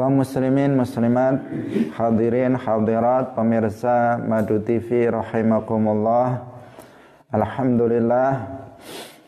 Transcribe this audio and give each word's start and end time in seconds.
kaum 0.00 0.24
muslimin 0.24 0.80
muslimat 0.80 1.44
hadirin 1.92 2.56
hadirat 2.56 3.36
pemirsa 3.36 4.16
Madu 4.16 4.56
TV 4.64 5.12
rahimakumullah. 5.12 6.40
Alhamdulillah 7.28 8.48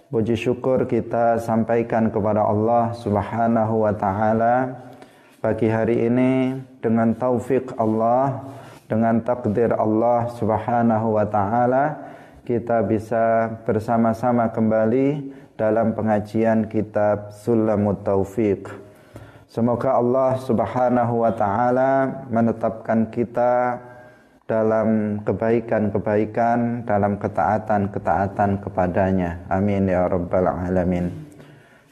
puji 0.09 0.33
syukur 0.33 0.89
kita 0.89 1.45
sampaikan 1.45 2.09
kepada 2.09 2.49
Allah 2.49 2.97
Subhanahu 2.97 3.85
wa 3.85 3.93
taala 3.93 4.89
pagi 5.45 5.69
hari 5.69 6.09
ini 6.09 6.57
dengan 6.81 7.13
taufik 7.21 7.77
Allah 7.77 8.41
dengan 8.89 9.21
takdir 9.21 9.77
Allah 9.77 10.33
Subhanahu 10.41 11.21
wa 11.21 11.29
taala 11.29 12.01
kita 12.49 12.81
bisa 12.81 13.61
bersama-sama 13.69 14.49
kembali 14.49 15.37
dalam 15.53 15.93
pengajian 15.93 16.65
kitab 16.65 17.29
Sulamut 17.45 18.01
Taufiq 18.09 18.82
Semoga 19.53 20.01
Allah 20.01 20.41
Subhanahu 20.41 21.29
wa 21.29 21.33
taala 21.37 22.25
menetapkan 22.33 23.13
kita 23.13 23.77
dalam 24.49 25.21
kebaikan-kebaikan, 25.29 26.89
dalam 26.89 27.21
ketaatan-ketaatan 27.21 28.65
kepadanya. 28.65 29.45
Amin 29.53 29.93
ya 29.93 30.09
rabbal 30.09 30.49
alamin. 30.49 31.13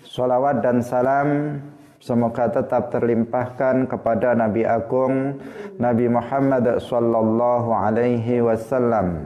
Salawat 0.08 0.64
dan 0.64 0.80
salam 0.80 1.60
semoga 2.00 2.48
tetap 2.48 2.96
terlimpahkan 2.96 3.92
kepada 3.92 4.32
Nabi 4.32 4.64
Agung 4.64 5.36
Nabi 5.76 6.08
Muhammad 6.08 6.64
sallallahu 6.80 7.76
alaihi 7.76 8.40
wasallam 8.40 9.20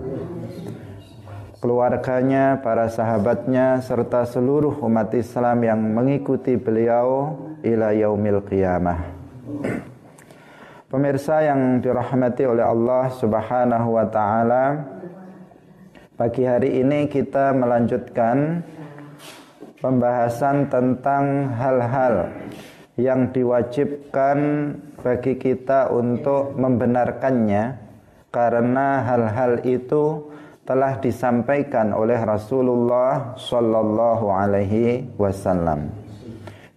keluarganya, 1.62 2.58
para 2.60 2.90
sahabatnya 2.90 3.80
serta 3.80 4.28
seluruh 4.28 4.84
umat 4.84 5.14
Islam 5.16 5.64
yang 5.64 5.80
mengikuti 5.80 6.60
beliau 6.60 7.40
ila 7.64 7.96
yaumil 7.96 8.44
qiyamah. 8.44 9.00
Pemirsa 10.92 11.42
yang 11.42 11.82
dirahmati 11.82 12.46
oleh 12.46 12.62
Allah 12.62 13.10
Subhanahu 13.10 13.98
wa 13.98 14.06
taala, 14.06 14.64
pagi 16.14 16.46
hari 16.46 16.84
ini 16.84 17.10
kita 17.10 17.50
melanjutkan 17.50 18.62
pembahasan 19.82 20.70
tentang 20.70 21.50
hal-hal 21.58 22.30
yang 22.94 23.34
diwajibkan 23.34 24.38
bagi 25.02 25.34
kita 25.34 25.90
untuk 25.90 26.54
membenarkannya 26.54 27.74
karena 28.30 29.02
hal-hal 29.02 29.66
itu 29.66 30.30
telah 30.62 31.02
disampaikan 31.02 31.90
oleh 31.90 32.16
Rasulullah 32.22 33.34
sallallahu 33.34 34.30
alaihi 34.30 35.10
wasallam 35.18 36.03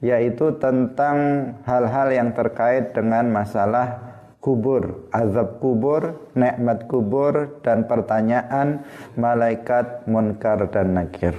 yaitu 0.01 0.53
tentang 0.61 1.51
hal-hal 1.65 2.13
yang 2.13 2.29
terkait 2.33 2.93
dengan 2.93 3.29
masalah 3.33 4.07
kubur, 4.37 5.09
azab 5.09 5.57
kubur, 5.57 6.15
nikmat 6.37 6.85
kubur 6.85 7.59
dan 7.65 7.89
pertanyaan 7.89 8.85
malaikat 9.17 10.05
munkar 10.05 10.69
dan 10.69 10.93
nakir. 10.93 11.33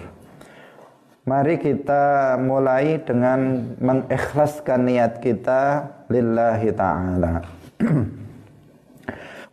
Mari 1.29 1.61
kita 1.61 2.37
mulai 2.41 3.05
dengan 3.05 3.61
mengikhlaskan 3.77 4.89
niat 4.89 5.21
kita 5.21 5.85
lillahi 6.09 6.73
taala. 6.73 7.45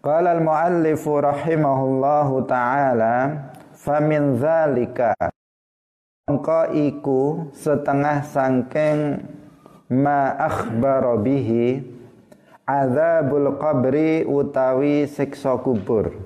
Qala 0.06 0.40
al-muallif 0.40 1.03
rahimahullahu 1.03 2.47
taala 2.47 3.16
famin 3.75 4.40
dzalika 4.40 5.12
Mongko 6.26 6.73
iku 6.73 7.54
setengah 7.54 8.26
sangking 8.26 9.30
ma 9.94 10.34
akhbara 10.34 11.22
bihi 11.22 11.86
azabul 12.66 13.62
qabri 13.62 14.26
utawi 14.26 15.06
siksa 15.06 15.62
kubur. 15.62 16.18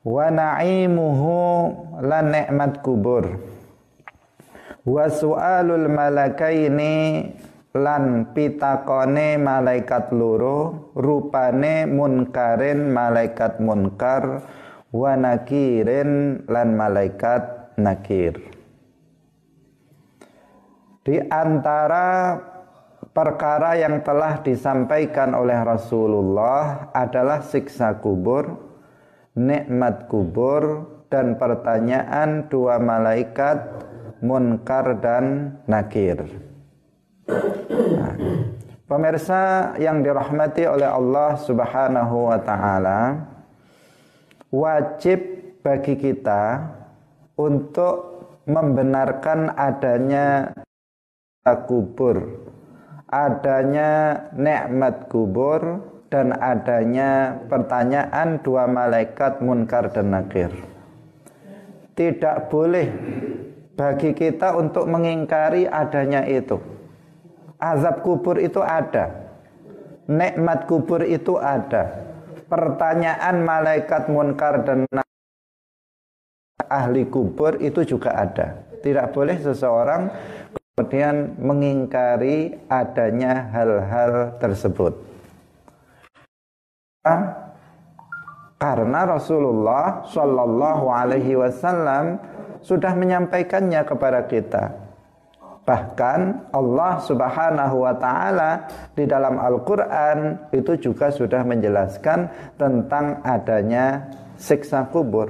Wa 0.00 0.32
na'imuhu 0.32 1.36
lan 2.00 2.32
nikmat 2.32 2.80
kubur. 2.80 3.36
Wa 4.88 5.12
su'alul 5.12 5.84
malakaini 5.92 7.28
lan 7.76 8.32
pitakone 8.32 9.36
malaikat 9.36 10.08
loro 10.08 10.88
rupane 10.96 11.84
munkarin 11.84 12.88
malaikat 12.88 13.60
munkar 13.60 14.40
wa 14.88 15.12
nakirin 15.20 16.40
lan 16.48 16.72
malaikat 16.80 17.76
nakir 17.76 18.49
di 21.10 21.18
antara 21.26 22.38
perkara 23.10 23.74
yang 23.74 23.98
telah 24.06 24.38
disampaikan 24.46 25.34
oleh 25.34 25.58
Rasulullah 25.58 26.86
adalah 26.94 27.42
siksa 27.42 27.98
kubur, 27.98 28.54
nikmat 29.34 30.06
kubur, 30.06 30.86
dan 31.10 31.34
pertanyaan 31.34 32.46
dua 32.46 32.78
malaikat 32.78 33.58
munkar 34.22 35.02
dan 35.02 35.58
nakir. 35.66 36.30
Nah, 37.26 38.14
pemirsa 38.86 39.74
yang 39.82 40.06
dirahmati 40.06 40.70
oleh 40.70 40.86
Allah 40.86 41.34
Subhanahu 41.42 42.30
wa 42.30 42.38
taala, 42.38 43.18
wajib 44.54 45.18
bagi 45.58 45.98
kita 45.98 46.70
untuk 47.34 48.22
membenarkan 48.46 49.58
adanya 49.58 50.54
kubur. 51.44 52.46
Adanya 53.10 54.22
nikmat 54.36 55.10
kubur 55.10 55.82
dan 56.12 56.30
adanya 56.36 57.42
pertanyaan 57.50 58.38
dua 58.44 58.70
malaikat 58.70 59.42
munkar 59.42 59.90
dan 59.90 60.14
nakir. 60.14 60.52
Tidak 61.98 62.46
boleh 62.46 62.86
bagi 63.74 64.14
kita 64.14 64.54
untuk 64.54 64.86
mengingkari 64.86 65.66
adanya 65.66 66.22
itu. 66.28 66.60
Azab 67.58 68.06
kubur 68.06 68.38
itu 68.38 68.62
ada. 68.62 69.10
Nikmat 70.06 70.70
kubur 70.70 71.02
itu 71.02 71.34
ada. 71.36 72.08
Pertanyaan 72.46 73.42
malaikat 73.46 74.10
munkar 74.10 74.66
dan 74.66 74.86
ahli 76.66 77.06
kubur 77.10 77.58
itu 77.58 77.82
juga 77.84 78.14
ada. 78.16 78.58
Tidak 78.80 79.12
boleh 79.12 79.36
seseorang 79.38 80.08
kemudian 80.80 81.36
mengingkari 81.36 82.56
adanya 82.72 83.52
hal-hal 83.52 84.32
tersebut. 84.40 84.96
Karena 88.56 89.00
Rasulullah 89.04 90.08
Shallallahu 90.08 90.88
Alaihi 90.88 91.36
Wasallam 91.36 92.16
sudah 92.64 92.96
menyampaikannya 92.96 93.84
kepada 93.84 94.24
kita. 94.24 94.72
Bahkan 95.68 96.48
Allah 96.56 96.96
Subhanahu 97.04 97.84
wa 97.84 97.92
taala 98.00 98.64
di 98.96 99.04
dalam 99.04 99.36
Al-Qur'an 99.36 100.48
itu 100.48 100.80
juga 100.80 101.12
sudah 101.12 101.44
menjelaskan 101.44 102.24
tentang 102.56 103.20
adanya 103.20 104.08
siksa 104.40 104.88
kubur. 104.88 105.28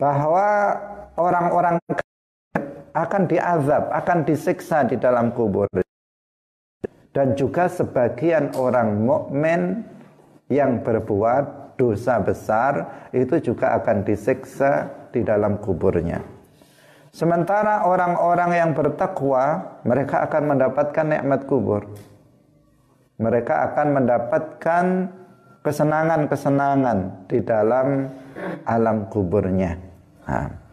Bahwa 0.00 0.72
orang-orang 1.20 1.76
akan 2.94 3.26
diazab, 3.26 3.90
akan 3.90 4.18
disiksa 4.22 4.86
di 4.86 4.94
dalam 4.94 5.34
kubur. 5.34 5.66
Dan 7.14 7.34
juga 7.38 7.70
sebagian 7.70 8.54
orang 8.58 9.02
mukmin 9.02 9.82
yang 10.50 10.82
berbuat 10.82 11.78
dosa 11.78 12.22
besar 12.22 13.06
itu 13.10 13.38
juga 13.42 13.78
akan 13.78 14.06
disiksa 14.06 14.90
di 15.10 15.22
dalam 15.22 15.58
kuburnya. 15.58 16.22
Sementara 17.14 17.86
orang-orang 17.86 18.50
yang 18.58 18.70
bertakwa, 18.74 19.78
mereka 19.86 20.26
akan 20.26 20.42
mendapatkan 20.54 21.06
nikmat 21.06 21.46
kubur. 21.46 21.86
Mereka 23.22 23.70
akan 23.70 23.86
mendapatkan 23.94 24.84
kesenangan-kesenangan 25.62 27.30
di 27.30 27.38
dalam 27.46 28.10
alam 28.66 29.06
kuburnya. 29.06 29.78
Nah. 30.26 30.63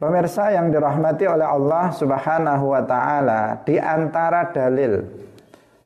Pemirsa 0.00 0.48
yang 0.48 0.72
dirahmati 0.72 1.28
oleh 1.28 1.44
Allah 1.44 1.92
Subhanahu 1.92 2.72
wa 2.72 2.80
taala, 2.88 3.60
di 3.68 3.76
antara 3.76 4.48
dalil 4.48 5.04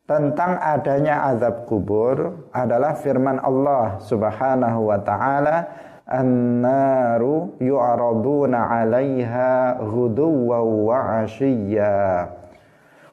tentang 0.06 0.54
adanya 0.54 1.34
azab 1.34 1.66
kubur 1.66 2.46
adalah 2.54 2.94
firman 2.94 3.42
Allah 3.42 3.98
Subhanahu 3.98 4.86
wa 4.86 5.02
taala, 5.02 5.66
"An-naru 6.06 7.58
yu'raduna 7.58 8.70
'alaiha 8.70 9.82
ghuduwwan 9.82 10.62
wa 10.62 10.94
'ashiyya." 10.94 12.30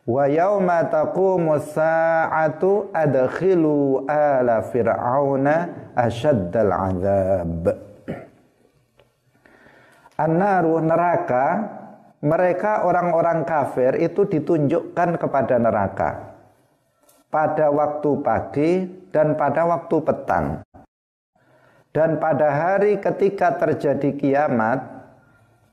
Wa 0.05 0.29
yauma 0.29 0.85
taqumu 0.85 1.57
sa'atu 1.65 2.93
adkhilu 2.93 4.05
ala 4.05 4.61
fir'auna 4.69 5.89
ashaddal 5.97 6.69
'adzab. 6.69 7.89
An-naru 10.21 10.77
neraka 10.85 11.45
mereka 12.21 12.85
orang-orang 12.85 13.41
kafir 13.41 13.97
itu 13.97 14.29
ditunjukkan 14.29 15.17
kepada 15.17 15.57
neraka 15.57 16.09
pada 17.33 17.73
waktu 17.73 18.11
pagi 18.21 18.71
dan 19.09 19.33
pada 19.33 19.65
waktu 19.65 19.97
petang. 20.05 20.61
Dan 21.91 22.21
pada 22.21 22.47
hari 22.53 23.01
ketika 23.01 23.57
terjadi 23.57 24.15
kiamat, 24.15 24.79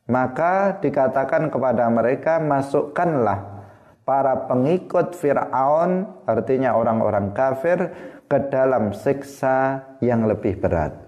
maka 0.09 0.81
dikatakan 0.81 1.47
kepada 1.53 1.87
mereka, 1.93 2.43
masukkanlah 2.43 3.67
para 4.03 4.49
pengikut 4.51 5.15
Fir'aun, 5.15 6.11
artinya 6.27 6.75
orang-orang 6.75 7.31
kafir, 7.37 7.93
ke 8.27 8.39
dalam 8.51 8.91
siksa 8.97 9.85
yang 10.03 10.27
lebih 10.27 10.59
berat. 10.59 11.08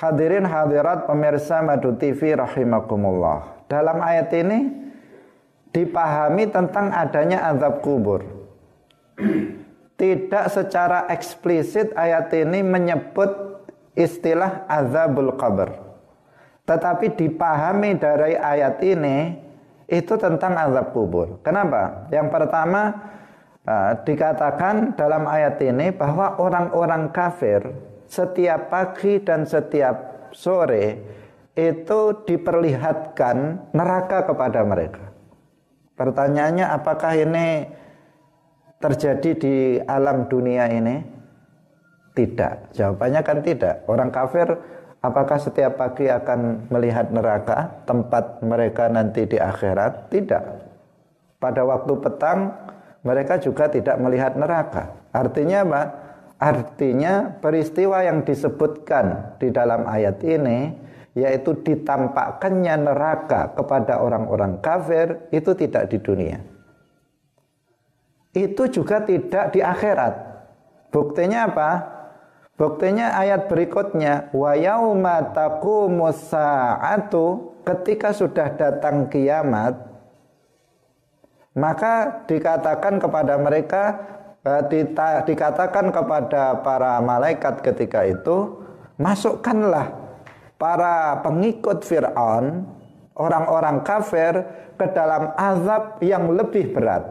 Hadirin 0.00 0.48
hadirat 0.48 1.04
pemirsa 1.04 1.60
Madu 1.60 1.92
TV 1.92 2.32
rahimakumullah. 2.32 3.68
Dalam 3.68 4.00
ayat 4.00 4.32
ini 4.32 4.72
dipahami 5.76 6.48
tentang 6.48 6.88
adanya 6.88 7.52
azab 7.52 7.84
kubur. 7.84 8.24
Tidak 10.00 10.44
secara 10.48 11.04
eksplisit 11.12 11.92
ayat 11.92 12.32
ini 12.32 12.64
menyebut 12.64 13.60
istilah 13.92 14.64
azabul 14.72 15.36
qabr. 15.36 15.68
Tetapi 16.64 17.20
dipahami 17.20 18.00
dari 18.00 18.40
ayat 18.40 18.80
ini 18.80 19.36
itu 19.84 20.16
tentang 20.16 20.56
azab 20.56 20.96
kubur. 20.96 21.44
Kenapa? 21.44 22.08
Yang 22.08 22.32
pertama 22.32 22.80
uh, 23.68 23.92
dikatakan 24.00 24.96
dalam 24.96 25.28
ayat 25.28 25.60
ini 25.60 25.92
bahwa 25.92 26.40
orang-orang 26.40 27.12
kafir 27.12 27.89
setiap 28.10 28.74
pagi 28.74 29.22
dan 29.22 29.46
setiap 29.46 30.28
sore 30.34 30.98
itu 31.54 32.00
diperlihatkan 32.26 33.70
neraka 33.70 34.26
kepada 34.26 34.66
mereka. 34.66 35.14
Pertanyaannya 35.94 36.66
apakah 36.74 37.12
ini 37.14 37.70
terjadi 38.82 39.30
di 39.38 39.56
alam 39.86 40.26
dunia 40.26 40.66
ini? 40.66 40.96
Tidak. 42.10 42.74
Jawabannya 42.74 43.22
kan 43.22 43.38
tidak. 43.46 43.86
Orang 43.86 44.10
kafir 44.10 44.58
apakah 44.98 45.38
setiap 45.38 45.78
pagi 45.78 46.10
akan 46.10 46.66
melihat 46.72 47.14
neraka 47.14 47.86
tempat 47.86 48.42
mereka 48.42 48.90
nanti 48.90 49.30
di 49.30 49.38
akhirat? 49.38 50.10
Tidak. 50.10 50.44
Pada 51.38 51.62
waktu 51.62 51.92
petang 52.02 52.58
mereka 53.06 53.38
juga 53.38 53.70
tidak 53.70 53.96
melihat 54.02 54.34
neraka. 54.34 54.90
Artinya 55.14 55.62
apa? 55.62 55.82
Artinya 56.40 57.36
peristiwa 57.36 58.00
yang 58.00 58.24
disebutkan 58.24 59.36
di 59.36 59.52
dalam 59.52 59.84
ayat 59.84 60.24
ini 60.24 60.72
yaitu 61.12 61.52
ditampakkannya 61.60 62.80
neraka 62.80 63.52
kepada 63.52 64.00
orang-orang 64.00 64.56
kafir 64.64 65.28
itu 65.36 65.52
tidak 65.52 65.92
di 65.92 66.00
dunia. 66.00 66.40
Itu 68.32 68.72
juga 68.72 69.04
tidak 69.04 69.52
di 69.52 69.60
akhirat. 69.60 70.14
Buktinya 70.88 71.50
apa? 71.50 71.70
Buktinya 72.56 73.20
ayat 73.20 73.44
berikutnya 73.48 74.32
wa 74.32 74.56
yauma 74.56 75.32
saatu 76.12 77.56
ketika 77.68 78.16
sudah 78.16 78.48
datang 78.56 79.12
kiamat 79.12 79.76
maka 81.56 82.24
dikatakan 82.30 83.02
kepada 83.02 83.34
mereka 83.40 83.82
Eh, 84.40 84.62
dikatakan 85.28 85.92
kepada 85.92 86.64
para 86.64 86.96
malaikat 87.04 87.60
ketika 87.60 88.08
itu, 88.08 88.56
masukkanlah 88.96 89.92
para 90.56 91.20
pengikut 91.20 91.84
Fir'aun, 91.84 92.64
orang-orang 93.20 93.84
kafir 93.84 94.40
ke 94.80 94.86
dalam 94.96 95.36
azab 95.36 96.00
yang 96.00 96.32
lebih 96.32 96.72
berat. 96.72 97.04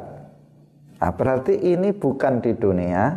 Nah, 0.98 1.14
berarti 1.14 1.54
ini 1.54 1.94
bukan 1.94 2.42
di 2.42 2.58
dunia, 2.58 3.14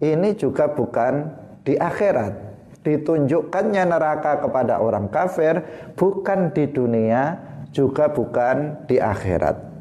ini 0.00 0.32
juga 0.40 0.72
bukan 0.72 1.28
di 1.68 1.76
akhirat. 1.76 2.32
Ditunjukkannya 2.80 3.84
neraka 3.84 4.40
kepada 4.40 4.80
orang 4.80 5.12
kafir 5.12 5.60
bukan 6.00 6.48
di 6.56 6.64
dunia, 6.72 7.36
juga 7.76 8.08
bukan 8.08 8.88
di 8.88 8.96
akhirat. 8.96 9.73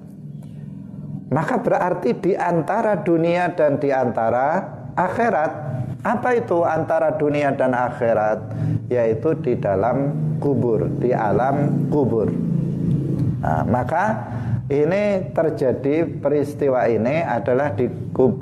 Maka 1.34 1.58
berarti 1.58 2.14
di 2.14 2.38
antara 2.38 3.02
dunia 3.02 3.50
dan 3.58 3.82
di 3.82 3.90
antara 3.90 4.62
akhirat. 4.94 5.74
Apa 6.06 6.38
itu 6.38 6.62
antara 6.62 7.18
dunia 7.18 7.50
dan 7.58 7.74
akhirat? 7.74 8.54
Yaitu 8.94 9.34
di 9.42 9.58
dalam 9.58 10.14
kubur, 10.38 10.86
di 11.02 11.10
alam 11.10 11.90
kubur. 11.90 12.30
Nah, 13.42 13.66
maka 13.66 14.30
ini 14.70 15.34
terjadi 15.34 16.06
peristiwa 16.22 16.86
ini 16.86 17.26
adalah 17.26 17.74
di, 17.74 17.90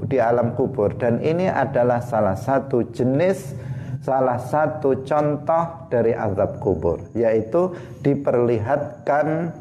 di 0.05 0.17
alam 0.19 0.53
kubur 0.53 0.93
dan 0.99 1.23
ini 1.23 1.49
adalah 1.49 2.03
salah 2.03 2.38
satu 2.38 2.91
jenis 2.93 3.57
salah 4.01 4.41
satu 4.41 5.05
contoh 5.05 5.89
dari 5.93 6.13
azab 6.13 6.57
kubur 6.57 7.01
yaitu 7.13 7.73
diperlihatkan 8.01 9.53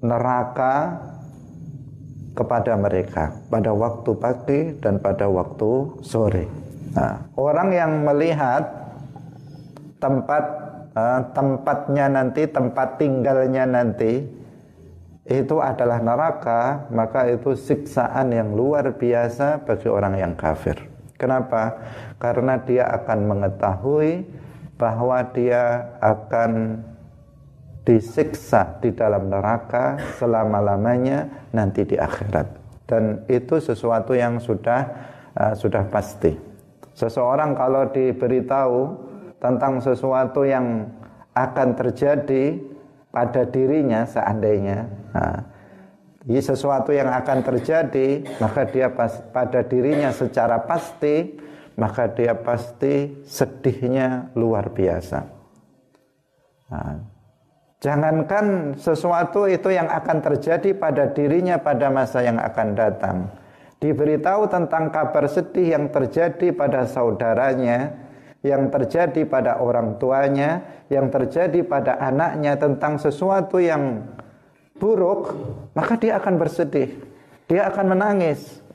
neraka 0.00 1.05
kepada 2.36 2.76
mereka 2.76 3.32
pada 3.48 3.72
waktu 3.72 4.10
pagi 4.20 4.60
dan 4.84 5.00
pada 5.00 5.26
waktu 5.26 5.96
sore. 6.04 6.44
Nah, 6.92 7.24
orang 7.34 7.68
yang 7.72 7.92
melihat 8.04 8.68
tempat 9.96 10.44
uh, 10.92 11.20
tempatnya 11.32 12.06
nanti, 12.12 12.44
tempat 12.44 13.00
tinggalnya 13.00 13.64
nanti 13.64 14.24
itu 15.26 15.58
adalah 15.58 15.98
neraka, 15.98 16.86
maka 16.94 17.26
itu 17.26 17.58
siksaan 17.58 18.30
yang 18.30 18.54
luar 18.54 18.94
biasa 18.94 19.66
bagi 19.66 19.90
orang 19.90 20.14
yang 20.14 20.32
kafir. 20.38 20.78
Kenapa? 21.18 21.74
Karena 22.22 22.60
dia 22.62 22.86
akan 22.86 23.18
mengetahui 23.26 24.22
bahwa 24.78 25.24
dia 25.34 25.88
akan 25.98 26.78
disiksa 27.86 28.82
di 28.82 28.90
dalam 28.90 29.30
neraka 29.30 29.94
selama-lamanya 30.18 31.48
nanti 31.54 31.86
di 31.86 31.94
akhirat. 31.94 32.66
Dan 32.86 33.22
itu 33.30 33.62
sesuatu 33.62 34.12
yang 34.12 34.42
sudah 34.42 34.90
uh, 35.38 35.54
sudah 35.54 35.86
pasti. 35.86 36.34
Seseorang 36.98 37.54
kalau 37.54 37.86
diberitahu 37.94 39.06
tentang 39.38 39.78
sesuatu 39.78 40.42
yang 40.42 40.90
akan 41.36 41.68
terjadi 41.78 42.58
pada 43.12 43.44
dirinya 43.46 44.02
seandainya, 44.08 44.88
nah, 45.12 45.38
ini 46.26 46.40
sesuatu 46.42 46.90
yang 46.90 47.12
akan 47.12 47.38
terjadi, 47.44 48.24
maka 48.42 48.66
dia 48.66 48.90
pas, 48.90 49.22
pada 49.30 49.62
dirinya 49.62 50.10
secara 50.10 50.58
pasti, 50.64 51.36
maka 51.76 52.08
dia 52.10 52.32
pasti 52.34 53.22
sedihnya 53.28 54.32
luar 54.32 54.72
biasa. 54.72 55.20
Nah, 56.72 57.15
Jangankan 57.86 58.74
sesuatu 58.74 59.46
itu 59.46 59.70
yang 59.70 59.86
akan 59.86 60.18
terjadi 60.18 60.74
pada 60.74 61.06
dirinya 61.06 61.54
pada 61.54 61.86
masa 61.86 62.18
yang 62.18 62.34
akan 62.34 62.74
datang. 62.74 63.30
Diberitahu 63.78 64.50
tentang 64.50 64.90
kabar 64.90 65.30
sedih 65.30 65.78
yang 65.78 65.86
terjadi 65.94 66.50
pada 66.50 66.82
saudaranya, 66.90 67.94
yang 68.42 68.74
terjadi 68.74 69.22
pada 69.30 69.62
orang 69.62 70.02
tuanya, 70.02 70.66
yang 70.90 71.14
terjadi 71.14 71.62
pada 71.62 71.94
anaknya 72.02 72.58
tentang 72.58 72.98
sesuatu 72.98 73.62
yang 73.62 74.02
buruk, 74.82 75.38
maka 75.78 75.94
dia 75.94 76.18
akan 76.18 76.42
bersedih. 76.42 76.90
Dia 77.46 77.70
akan 77.70 77.86
menangis. 77.94 78.66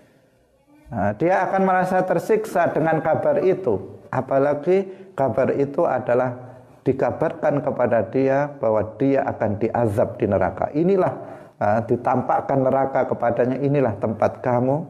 Nah, 0.88 1.12
dia 1.20 1.44
akan 1.52 1.68
merasa 1.68 2.00
tersiksa 2.08 2.72
dengan 2.72 3.04
kabar 3.04 3.44
itu. 3.44 4.00
Apalagi 4.08 4.88
kabar 5.20 5.52
itu 5.52 5.84
adalah 5.84 6.51
dikabarkan 6.82 7.62
kepada 7.62 8.10
dia 8.10 8.50
bahwa 8.58 8.98
dia 8.98 9.22
akan 9.26 9.62
diazab 9.62 10.18
di 10.18 10.26
neraka. 10.26 10.74
Inilah 10.74 11.14
uh, 11.62 11.80
ditampakkan 11.86 12.60
neraka 12.66 13.06
kepadanya, 13.06 13.58
inilah 13.62 13.94
tempat 14.02 14.42
kamu 14.42 14.90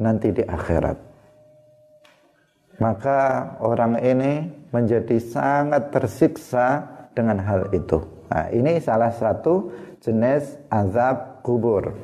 nanti 0.00 0.32
di 0.32 0.44
akhirat. 0.44 0.96
Maka 2.76 3.20
orang 3.64 3.96
ini 4.04 4.44
menjadi 4.68 5.16
sangat 5.16 5.88
tersiksa 5.88 6.84
dengan 7.16 7.40
hal 7.40 7.72
itu. 7.72 8.04
Nah, 8.28 8.52
ini 8.52 8.76
salah 8.84 9.08
satu 9.16 9.72
jenis 10.04 10.60
azab 10.68 11.40
kubur. 11.40 11.96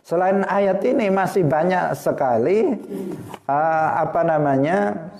Selain 0.00 0.42
ayat 0.48 0.80
ini 0.80 1.12
masih 1.12 1.44
banyak 1.44 1.92
sekali 1.92 2.72
uh, 3.44 3.88
apa 4.00 4.24
namanya 4.24 5.12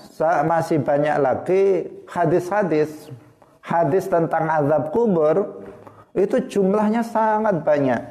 masih 0.45 0.81
banyak 0.81 1.15
lagi 1.21 1.63
hadis-hadis 2.09 3.13
hadis 3.61 4.09
tentang 4.09 4.49
azab 4.49 4.89
kubur 4.89 5.63
itu 6.17 6.41
jumlahnya 6.49 7.05
sangat 7.05 7.61
banyak. 7.61 8.01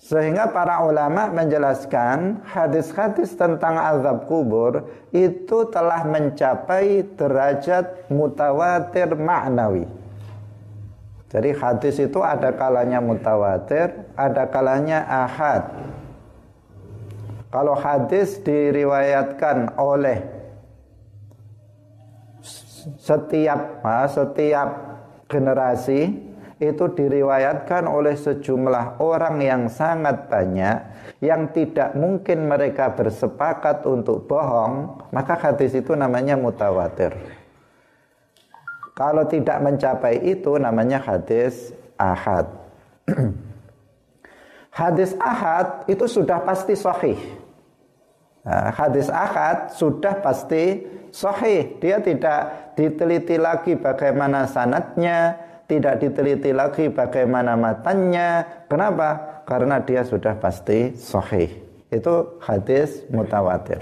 Sehingga 0.00 0.48
para 0.48 0.80
ulama 0.80 1.28
menjelaskan 1.28 2.40
hadis-hadis 2.46 3.36
tentang 3.36 3.76
azab 3.76 4.30
kubur 4.30 4.88
itu 5.12 5.68
telah 5.68 6.08
mencapai 6.08 7.04
derajat 7.20 8.08
mutawatir 8.08 9.12
maknawi 9.12 9.99
Jadi 11.30 11.54
hadis 11.54 12.02
itu 12.02 12.18
ada 12.26 12.50
kalanya 12.58 12.98
mutawatir, 12.98 14.10
ada 14.18 14.50
kalanya 14.50 15.06
ahad. 15.06 15.62
Kalau 17.54 17.78
hadis 17.78 18.42
diriwayatkan 18.42 19.78
oleh 19.78 20.22
setiap 22.98 23.82
setiap 24.10 24.68
generasi 25.30 26.30
itu 26.60 26.84
diriwayatkan 26.92 27.86
oleh 27.86 28.18
sejumlah 28.18 29.00
orang 29.00 29.40
yang 29.40 29.62
sangat 29.70 30.28
banyak 30.28 30.76
yang 31.24 31.48
tidak 31.54 31.96
mungkin 31.96 32.50
mereka 32.50 32.92
bersepakat 32.92 33.86
untuk 33.88 34.28
bohong, 34.28 35.04
maka 35.12 35.36
hadis 35.40 35.72
itu 35.72 35.96
namanya 35.96 36.36
mutawatir. 36.36 37.39
Kalau 39.00 39.24
tidak 39.24 39.64
mencapai 39.64 40.20
itu 40.20 40.60
namanya 40.60 41.00
hadis 41.00 41.72
ahad. 41.96 42.44
hadis 44.80 45.16
ahad 45.16 45.88
itu 45.88 46.04
sudah 46.04 46.44
pasti 46.44 46.76
sahih. 46.76 47.16
Nah, 48.44 48.68
hadis 48.76 49.08
ahad 49.08 49.72
sudah 49.72 50.20
pasti 50.20 50.84
sahih. 51.16 51.80
Dia 51.80 52.04
tidak 52.04 52.76
diteliti 52.76 53.40
lagi 53.40 53.72
bagaimana 53.72 54.44
sanatnya, 54.44 55.48
tidak 55.64 56.04
diteliti 56.04 56.52
lagi 56.52 56.92
bagaimana 56.92 57.56
matanya. 57.56 58.44
Kenapa? 58.68 59.40
Karena 59.48 59.80
dia 59.80 60.04
sudah 60.04 60.36
pasti 60.36 60.92
sahih. 60.92 61.48
Itu 61.88 62.36
hadis 62.44 63.08
mutawatir. 63.08 63.80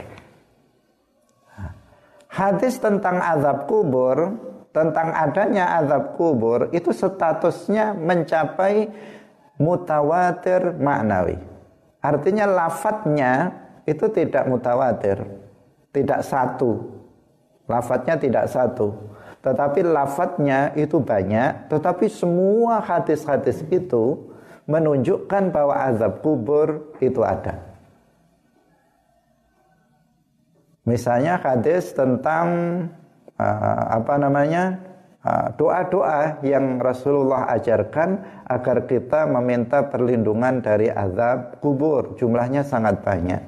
Hadis 2.30 2.78
tentang 2.78 3.18
azab 3.18 3.66
kubur, 3.66 4.38
tentang 4.78 5.10
adanya 5.10 5.74
azab 5.82 6.14
kubur 6.14 6.70
itu 6.70 6.94
statusnya 6.94 7.98
mencapai 7.98 8.86
mutawatir 9.58 10.78
maknawi. 10.78 11.34
Artinya 11.98 12.46
lafadznya 12.46 13.50
itu 13.82 14.06
tidak 14.14 14.46
mutawatir, 14.46 15.18
tidak 15.90 16.22
satu. 16.22 16.94
Lafadznya 17.66 18.14
tidak 18.14 18.46
satu. 18.46 18.94
Tetapi 19.42 19.82
lafadznya 19.82 20.78
itu 20.78 21.02
banyak, 21.02 21.66
tetapi 21.66 22.06
semua 22.06 22.78
hadis-hadis 22.78 23.66
itu 23.66 24.30
menunjukkan 24.70 25.50
bahwa 25.50 25.74
azab 25.90 26.22
kubur 26.22 26.94
itu 27.02 27.26
ada. 27.26 27.58
Misalnya 30.86 31.36
hadis 31.36 31.92
tentang 31.92 32.48
uh, 33.38 33.82
apa 33.96 34.14
namanya? 34.18 34.88
Ah, 35.18 35.50
doa-doa 35.50 36.40
yang 36.46 36.78
Rasulullah 36.78 37.50
ajarkan 37.52 38.22
agar 38.46 38.86
kita 38.86 39.26
meminta 39.26 39.82
perlindungan 39.84 40.62
dari 40.62 40.88
azab 40.88 41.58
kubur. 41.58 42.14
Jumlahnya 42.14 42.62
sangat 42.62 43.02
banyak. 43.02 43.42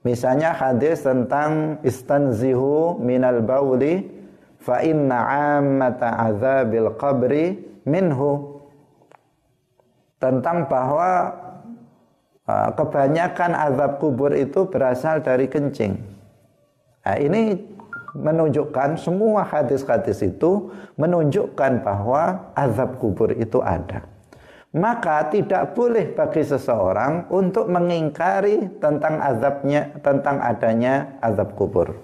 Misalnya 0.00 0.56
hadis 0.56 1.04
tentang 1.04 1.78
istanzihu 1.84 2.96
minal 2.96 3.44
bauli 3.44 4.10
fa 4.56 4.80
inna 4.80 5.28
ammata 5.60 6.18
azabil 6.24 6.88
qabri 6.98 7.60
minhu. 7.84 8.64
Tentang 10.16 10.72
bahwa 10.72 11.36
ah, 12.48 12.72
kebanyakan 12.72 13.52
azab 13.54 14.00
kubur 14.00 14.32
itu 14.32 14.66
berasal 14.66 15.20
dari 15.20 15.52
kencing. 15.52 16.00
Nah, 17.06 17.16
ini 17.22 17.60
menunjukkan 18.16 18.96
semua 18.96 19.44
hadis-hadis 19.44 20.24
itu 20.24 20.72
menunjukkan 20.96 21.84
bahwa 21.84 22.52
azab 22.56 22.96
kubur 22.96 23.32
itu 23.36 23.60
ada. 23.60 24.08
Maka 24.76 25.32
tidak 25.32 25.72
boleh 25.72 26.12
bagi 26.12 26.44
seseorang 26.44 27.32
untuk 27.32 27.68
mengingkari 27.72 28.76
tentang 28.76 29.24
azabnya, 29.24 29.88
tentang 30.04 30.36
adanya 30.40 31.16
azab 31.24 31.56
kubur. 31.56 31.96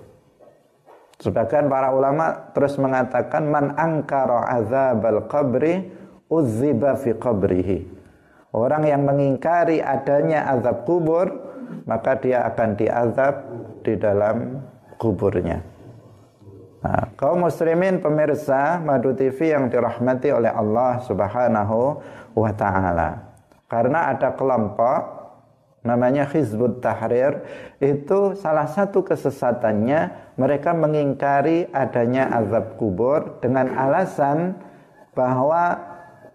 Sebagian 1.20 1.68
para 1.68 1.92
ulama 1.92 2.50
terus 2.50 2.74
mengatakan 2.80 3.46
man 3.46 3.76
angkara 3.78 4.48
azabal 4.58 5.28
qabri 5.28 5.92
uzziba 6.32 6.96
fi 6.96 7.12
qabrihi. 7.14 7.78
Orang 8.52 8.88
yang 8.88 9.04
mengingkari 9.04 9.80
adanya 9.80 10.48
azab 10.52 10.88
kubur, 10.88 11.28
maka 11.88 12.20
dia 12.20 12.44
akan 12.48 12.76
diazab 12.76 13.34
di 13.80 13.96
dalam 13.96 14.60
kuburnya. 15.00 15.71
Nah, 16.82 17.14
kaum 17.14 17.46
muslimin 17.46 18.02
pemirsa 18.02 18.82
Madu 18.82 19.14
TV 19.14 19.54
yang 19.54 19.70
dirahmati 19.70 20.34
oleh 20.34 20.50
Allah 20.50 20.98
Subhanahu 21.06 22.02
wa 22.34 22.50
taala. 22.58 23.22
Karena 23.70 24.10
ada 24.10 24.34
kelompok 24.34 25.22
namanya 25.86 26.26
Hizbut 26.26 26.82
Tahrir 26.82 27.42
itu 27.78 28.34
salah 28.34 28.66
satu 28.66 29.06
kesesatannya 29.06 30.34
mereka 30.34 30.74
mengingkari 30.74 31.70
adanya 31.70 32.30
azab 32.34 32.78
kubur 32.78 33.38
dengan 33.38 33.70
alasan 33.78 34.58
bahwa 35.14 35.78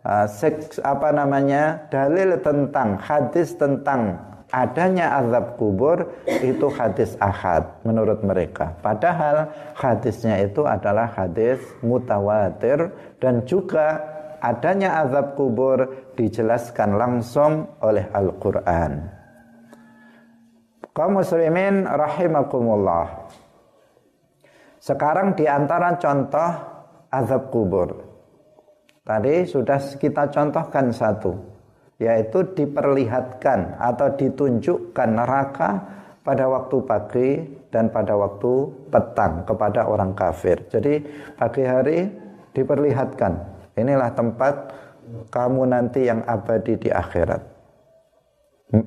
uh, 0.07 0.27
seks, 0.31 0.79
apa 0.79 1.11
namanya 1.11 1.87
dalil 1.91 2.39
tentang 2.39 2.95
hadis 2.99 3.51
tentang 3.59 4.15
adanya 4.57 5.21
azab 5.21 5.53
kubur 5.61 6.17
itu 6.25 6.65
hadis 6.73 7.13
ahad 7.21 7.77
menurut 7.85 8.25
mereka. 8.25 8.73
Padahal 8.81 9.53
hadisnya 9.77 10.41
itu 10.41 10.65
adalah 10.65 11.13
hadis 11.13 11.61
mutawatir 11.85 12.89
dan 13.21 13.45
juga 13.45 14.01
adanya 14.41 15.05
azab 15.05 15.37
kubur 15.37 16.09
dijelaskan 16.17 16.97
langsung 16.97 17.69
oleh 17.85 18.09
Al-Quran. 18.09 19.13
Kaum 20.97 21.21
muslimin 21.21 21.85
rahimakumullah. 21.85 23.29
Sekarang 24.81 25.37
di 25.37 25.45
antara 25.45 25.93
contoh 26.01 26.51
azab 27.13 27.53
kubur. 27.53 27.89
Tadi 29.05 29.45
sudah 29.45 29.77
kita 30.01 30.27
contohkan 30.33 30.89
satu 30.91 31.56
yaitu 31.97 32.45
diperlihatkan 32.53 33.81
atau 33.81 34.13
ditunjukkan 34.13 35.09
neraka 35.17 35.69
pada 36.21 36.45
waktu 36.45 36.77
pagi 36.85 37.29
dan 37.73 37.89
pada 37.89 38.13
waktu 38.13 38.69
petang 38.91 39.47
kepada 39.47 39.87
orang 39.89 40.13
kafir. 40.13 40.61
Jadi 40.69 41.01
pagi 41.39 41.63
hari 41.65 41.99
diperlihatkan 42.53 43.33
inilah 43.79 44.11
tempat 44.13 44.55
kamu 45.31 45.71
nanti 45.71 46.05
yang 46.05 46.21
abadi 46.27 46.75
di 46.77 46.89
akhirat. 46.91 47.57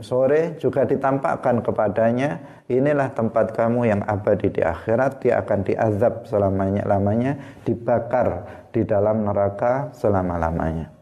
Sore 0.05 0.61
juga 0.61 0.85
ditampakkan 0.85 1.64
kepadanya 1.64 2.61
inilah 2.69 3.17
tempat 3.17 3.57
kamu 3.57 3.88
yang 3.88 4.05
abadi 4.05 4.52
di 4.52 4.61
akhirat 4.61 5.25
dia 5.25 5.40
akan 5.40 5.64
diazab 5.64 6.29
selamanya 6.29 6.85
lamanya 6.85 7.64
dibakar 7.64 8.45
di 8.76 8.85
dalam 8.85 9.25
neraka 9.25 9.88
selama-lamanya. 9.97 11.00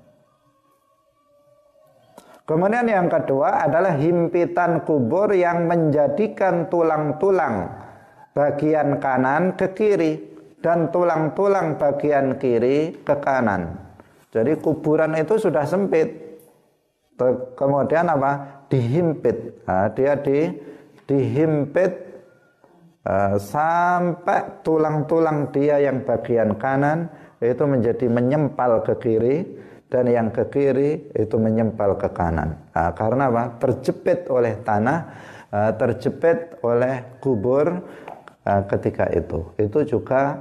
Kemudian 2.48 2.88
yang 2.88 3.12
kedua 3.12 3.68
adalah 3.68 4.00
himpitan 4.00 4.80
kubur 4.88 5.28
yang 5.36 5.68
menjadikan 5.68 6.72
tulang-tulang 6.72 7.68
bagian 8.32 8.96
kanan 8.96 9.52
ke 9.52 9.76
kiri 9.76 10.16
dan 10.64 10.88
tulang-tulang 10.88 11.76
bagian 11.76 12.40
kiri 12.40 13.04
ke 13.04 13.14
kanan. 13.20 13.76
Jadi 14.32 14.56
kuburan 14.64 15.12
itu 15.20 15.36
sudah 15.36 15.68
sempit. 15.68 16.40
Kemudian 17.52 18.08
apa? 18.08 18.64
Dihimpit. 18.72 19.68
Nah, 19.68 19.92
dia 19.92 20.16
di 20.16 20.48
dihimpit 21.04 21.92
uh, 23.04 23.36
sampai 23.36 24.64
tulang-tulang 24.64 25.52
dia 25.52 25.84
yang 25.84 26.00
bagian 26.00 26.56
kanan 26.56 27.12
itu 27.44 27.64
menjadi 27.68 28.08
menyempal 28.08 28.84
ke 28.84 28.94
kiri 29.04 29.36
dan 29.88 30.04
yang 30.04 30.28
ke 30.28 30.44
kiri 30.52 31.12
itu 31.16 31.36
menyempal 31.40 31.96
ke 31.96 32.12
kanan. 32.12 32.60
Nah, 32.76 32.92
karena 32.92 33.32
apa? 33.32 33.56
Terjepit 33.56 34.28
oleh 34.28 34.60
tanah, 34.60 34.98
uh, 35.48 35.72
terjepit 35.80 36.60
oleh 36.60 37.18
kubur 37.24 37.66
uh, 38.44 38.62
ketika 38.68 39.08
itu. 39.08 39.48
Itu 39.56 39.88
juga 39.88 40.36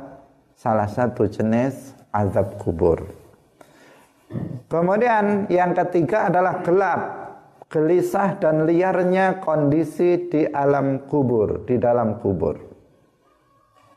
salah 0.52 0.92
satu 0.92 1.32
jenis 1.32 1.96
azab 2.12 2.60
kubur. 2.60 3.08
Kemudian 4.68 5.48
yang 5.48 5.72
ketiga 5.72 6.28
adalah 6.28 6.60
gelap, 6.60 7.02
gelisah 7.72 8.36
dan 8.36 8.68
liarnya 8.68 9.40
kondisi 9.40 10.28
di 10.28 10.44
alam 10.44 11.08
kubur, 11.08 11.64
di 11.64 11.80
dalam 11.80 12.20
kubur. 12.20 12.60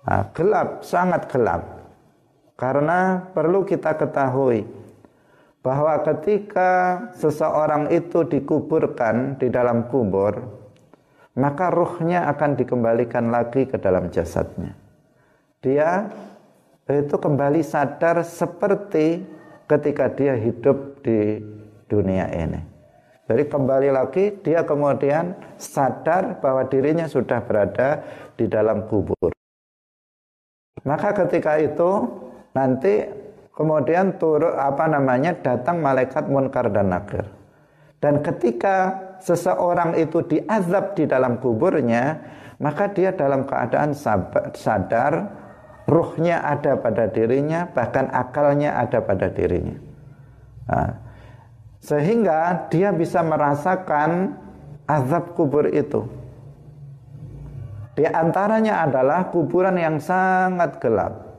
Nah, 0.07 0.31
gelap, 0.31 0.87
sangat 0.87 1.27
gelap. 1.27 1.83
Karena 2.55 3.19
perlu 3.35 3.67
kita 3.67 3.99
ketahui 3.99 4.80
bahwa 5.61 6.01
ketika 6.01 6.71
seseorang 7.17 7.93
itu 7.93 8.25
dikuburkan 8.25 9.37
di 9.37 9.53
dalam 9.53 9.89
kubur, 9.93 10.41
maka 11.37 11.69
ruhnya 11.69 12.29
akan 12.33 12.57
dikembalikan 12.57 13.29
lagi 13.29 13.69
ke 13.69 13.77
dalam 13.77 14.09
jasadnya. 14.09 14.73
Dia 15.61 16.09
itu 16.89 17.13
kembali 17.13 17.61
sadar 17.61 18.25
seperti 18.25 19.23
ketika 19.69 20.09
dia 20.11 20.35
hidup 20.35 21.05
di 21.05 21.39
dunia 21.87 22.27
ini. 22.33 22.61
Jadi 23.31 23.47
kembali 23.47 23.95
lagi 23.95 24.35
dia 24.43 24.67
kemudian 24.67 25.39
sadar 25.55 26.43
bahwa 26.43 26.67
dirinya 26.67 27.07
sudah 27.07 27.39
berada 27.47 28.03
di 28.35 28.51
dalam 28.51 28.91
kubur. 28.91 29.31
Maka 30.83 31.15
ketika 31.15 31.61
itu 31.61 32.11
nanti 32.57 33.07
kemudian 33.61 34.17
turut 34.17 34.57
apa 34.57 34.89
namanya 34.89 35.37
datang 35.37 35.85
malaikat 35.85 36.33
munkar 36.33 36.73
dan 36.73 36.89
nakir. 36.89 37.29
Dan 38.01 38.25
ketika 38.25 38.97
seseorang 39.21 40.01
itu 40.01 40.25
diazab 40.25 40.97
di 40.97 41.05
dalam 41.05 41.37
kuburnya, 41.37 42.17
maka 42.57 42.89
dia 42.89 43.13
dalam 43.13 43.45
keadaan 43.45 43.93
sadar, 44.57 45.13
ruhnya 45.85 46.41
ada 46.41 46.81
pada 46.81 47.13
dirinya, 47.13 47.69
bahkan 47.69 48.09
akalnya 48.09 48.81
ada 48.81 49.05
pada 49.05 49.29
dirinya. 49.29 49.77
Nah, 50.65 50.97
sehingga 51.85 52.73
dia 52.73 52.97
bisa 52.97 53.21
merasakan 53.21 54.41
azab 54.89 55.37
kubur 55.37 55.69
itu. 55.69 56.09
Di 57.93 58.09
antaranya 58.09 58.89
adalah 58.89 59.29
kuburan 59.29 59.77
yang 59.77 60.01
sangat 60.01 60.81
gelap, 60.81 61.30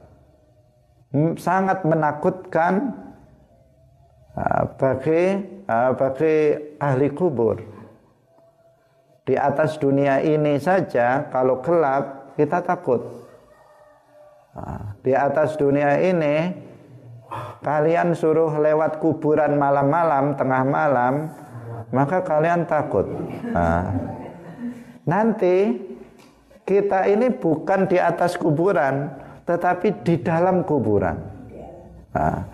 sangat 1.36 1.84
menakutkan 1.84 2.96
ah, 4.36 4.64
bagi 4.80 5.44
ah, 5.68 5.92
bagi 5.92 6.36
ahli 6.80 7.12
kubur. 7.12 7.60
Di 9.22 9.38
atas 9.38 9.78
dunia 9.78 10.18
ini 10.24 10.58
saja 10.58 11.30
kalau 11.30 11.62
gelap 11.62 12.36
kita 12.40 12.64
takut. 12.64 13.28
Ah, 14.56 14.96
di 15.04 15.12
atas 15.12 15.56
dunia 15.60 16.00
ini 16.00 16.52
kalian 17.64 18.12
suruh 18.16 18.52
lewat 18.60 19.00
kuburan 19.00 19.56
malam-malam, 19.56 20.36
tengah 20.36 20.64
malam, 20.68 21.32
maka 21.92 22.20
kalian 22.24 22.68
takut. 22.68 23.08
nanti 25.02 25.82
kita 26.68 27.08
ini 27.08 27.32
bukan 27.32 27.88
di 27.88 27.98
atas 28.00 28.36
kuburan, 28.36 29.21
tetapi 29.52 30.08
di 30.08 30.16
dalam 30.24 30.64
kuburan. 30.64 31.20
Nah, 32.16 32.48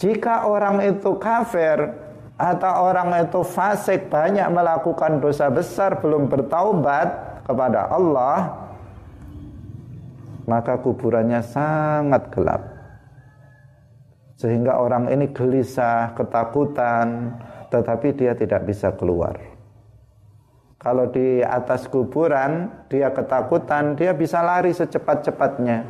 jika 0.00 0.48
orang 0.48 0.80
itu 0.80 1.12
kafir 1.20 1.92
atau 2.40 2.72
orang 2.88 3.12
itu 3.20 3.44
fasik 3.44 4.08
banyak 4.08 4.48
melakukan 4.48 5.20
dosa 5.20 5.52
besar 5.52 6.00
belum 6.00 6.32
bertaubat 6.32 7.44
kepada 7.44 7.92
Allah, 7.92 8.64
maka 10.48 10.80
kuburannya 10.80 11.44
sangat 11.44 12.32
gelap. 12.32 12.62
Sehingga 14.40 14.80
orang 14.80 15.06
ini 15.12 15.30
gelisah, 15.30 16.16
ketakutan, 16.18 17.36
tetapi 17.70 18.10
dia 18.16 18.34
tidak 18.34 18.66
bisa 18.66 18.90
keluar. 18.96 19.38
Kalau 20.82 21.06
di 21.14 21.38
atas 21.46 21.86
kuburan 21.86 22.66
dia 22.90 23.14
ketakutan, 23.14 23.94
dia 23.94 24.10
bisa 24.10 24.42
lari 24.42 24.74
secepat-cepatnya. 24.74 25.86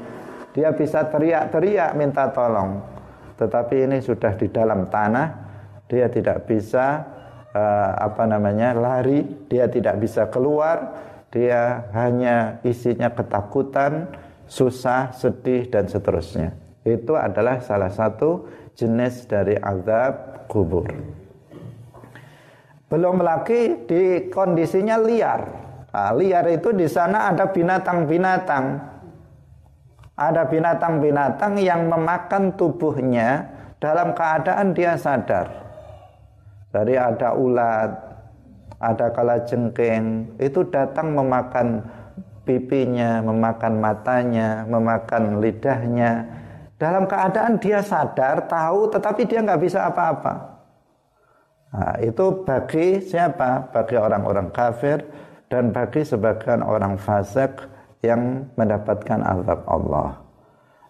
Dia 0.53 0.73
bisa 0.77 1.09
teriak-teriak 1.09 1.97
minta 1.97 2.29
tolong. 2.29 2.85
Tetapi 3.41 3.89
ini 3.89 3.99
sudah 4.05 4.37
di 4.37 4.53
dalam 4.53 4.87
tanah, 4.93 5.29
dia 5.89 6.13
tidak 6.13 6.45
bisa 6.45 7.03
uh, 7.57 7.91
apa 7.97 8.29
namanya? 8.29 8.77
lari, 8.77 9.25
dia 9.49 9.67
tidak 9.73 9.99
bisa 9.99 10.29
keluar, 10.29 10.93
dia 11.33 11.89
hanya 11.97 12.61
isinya 12.61 13.09
ketakutan, 13.09 14.13
susah, 14.45 15.17
sedih 15.17 15.73
dan 15.73 15.89
seterusnya. 15.89 16.53
Itu 16.85 17.17
adalah 17.17 17.65
salah 17.65 17.89
satu 17.89 18.45
jenis 18.77 19.25
dari 19.25 19.57
azab 19.57 20.45
kubur. 20.53 20.85
Belum 22.93 23.25
lagi 23.25 23.89
di 23.89 24.29
kondisinya 24.29 25.01
liar. 25.01 25.41
Nah, 25.93 26.13
liar 26.13 26.45
itu 26.53 26.77
di 26.77 26.85
sana 26.85 27.33
ada 27.33 27.49
binatang-binatang. 27.49 28.92
Ada 30.13 30.45
binatang-binatang 30.45 31.57
yang 31.57 31.89
memakan 31.89 32.53
tubuhnya 32.55 33.49
dalam 33.81 34.13
keadaan 34.13 34.77
dia 34.77 34.95
sadar. 34.95 35.49
Dari 36.69 36.97
ada 36.97 37.33
ulat, 37.33 37.91
ada 38.77 39.07
kala 39.13 39.41
jengking, 39.49 40.37
itu 40.37 40.69
datang 40.69 41.17
memakan 41.17 41.85
pipinya, 42.45 43.23
memakan 43.25 43.81
matanya, 43.81 44.69
memakan 44.69 45.41
lidahnya. 45.41 46.29
Dalam 46.77 47.07
keadaan 47.07 47.63
dia 47.63 47.81
sadar, 47.81 48.51
tahu, 48.51 48.91
tetapi 48.91 49.23
dia 49.25 49.41
nggak 49.41 49.63
bisa 49.63 49.87
apa-apa. 49.87 50.35
Nah, 51.73 51.97
itu 52.05 52.45
bagi 52.45 53.01
siapa? 53.01 53.73
Bagi 53.73 53.97
orang-orang 53.97 54.53
kafir 54.53 55.01
dan 55.49 55.73
bagi 55.73 56.05
sebagian 56.05 56.61
orang 56.61 57.01
fasik 57.01 57.72
yang 58.03 58.51
mendapatkan 58.59 59.23
azab 59.23 59.63
Allah. 59.71 60.19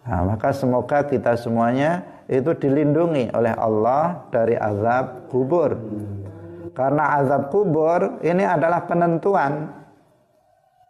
Nah, 0.02 0.34
maka 0.34 0.50
semoga 0.50 1.06
kita 1.06 1.38
semuanya 1.38 2.02
itu 2.26 2.50
dilindungi 2.56 3.30
oleh 3.36 3.54
Allah 3.54 4.26
dari 4.34 4.58
azab 4.58 5.30
kubur. 5.30 5.76
Karena 6.72 7.20
azab 7.20 7.52
kubur 7.52 8.18
ini 8.24 8.42
adalah 8.42 8.88
penentuan. 8.88 9.70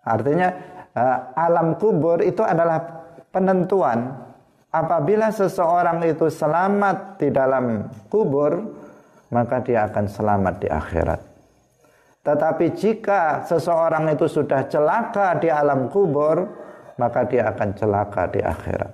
Artinya 0.07 0.49
eh, 0.95 1.19
alam 1.37 1.77
kubur 1.77 2.23
itu 2.23 2.41
adalah 2.41 2.81
penentuan. 3.35 4.31
Apabila 4.73 5.29
seseorang 5.29 6.01
itu 6.09 6.33
selamat 6.33 7.21
di 7.21 7.29
dalam 7.29 7.93
kubur, 8.09 8.73
maka 9.29 9.61
dia 9.61 9.85
akan 9.85 10.09
selamat 10.09 10.55
di 10.65 10.69
akhirat. 10.73 11.32
Tetapi 12.23 12.67
jika 12.79 13.43
seseorang 13.43 14.15
itu 14.15 14.31
sudah 14.31 14.71
celaka 14.71 15.43
di 15.43 15.51
alam 15.51 15.91
kubur, 15.91 16.47
maka 16.95 17.27
dia 17.27 17.51
akan 17.51 17.75
celaka 17.75 18.31
di 18.31 18.39
akhirat. 18.39 18.93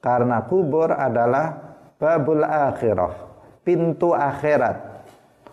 Karena 0.00 0.40
kubur 0.48 0.88
adalah 0.88 1.52
babul 2.00 2.40
akhirah, 2.40 3.12
pintu 3.60 4.16
akhirat. 4.16 5.04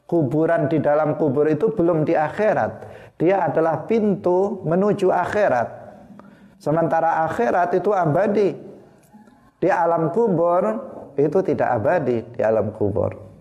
Kuburan 0.07 0.71
di 0.71 0.79
dalam 0.79 1.19
kubur 1.19 1.47
itu 1.51 1.75
belum 1.75 2.07
di 2.07 2.15
akhirat. 2.15 2.71
Dia 3.19 3.51
adalah 3.51 3.83
pintu 3.83 4.63
menuju 4.63 5.11
akhirat. 5.11 5.67
Sementara 6.55 7.27
akhirat 7.27 7.75
itu 7.75 7.91
abadi. 7.91 8.55
Di 9.59 9.67
alam 9.67 10.11
kubur 10.11 10.63
itu 11.19 11.39
tidak 11.43 11.83
abadi 11.83 12.19
di 12.35 12.41
alam 12.43 12.71
kubur 12.75 13.32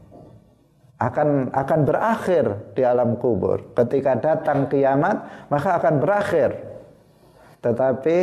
akan 1.03 1.51
akan 1.51 1.81
berakhir 1.83 2.45
di 2.79 2.87
alam 2.87 3.19
kubur. 3.19 3.75
Ketika 3.75 4.15
datang 4.15 4.71
kiamat, 4.71 5.49
maka 5.51 5.83
akan 5.83 5.99
berakhir. 5.99 6.55
Tetapi 7.59 8.17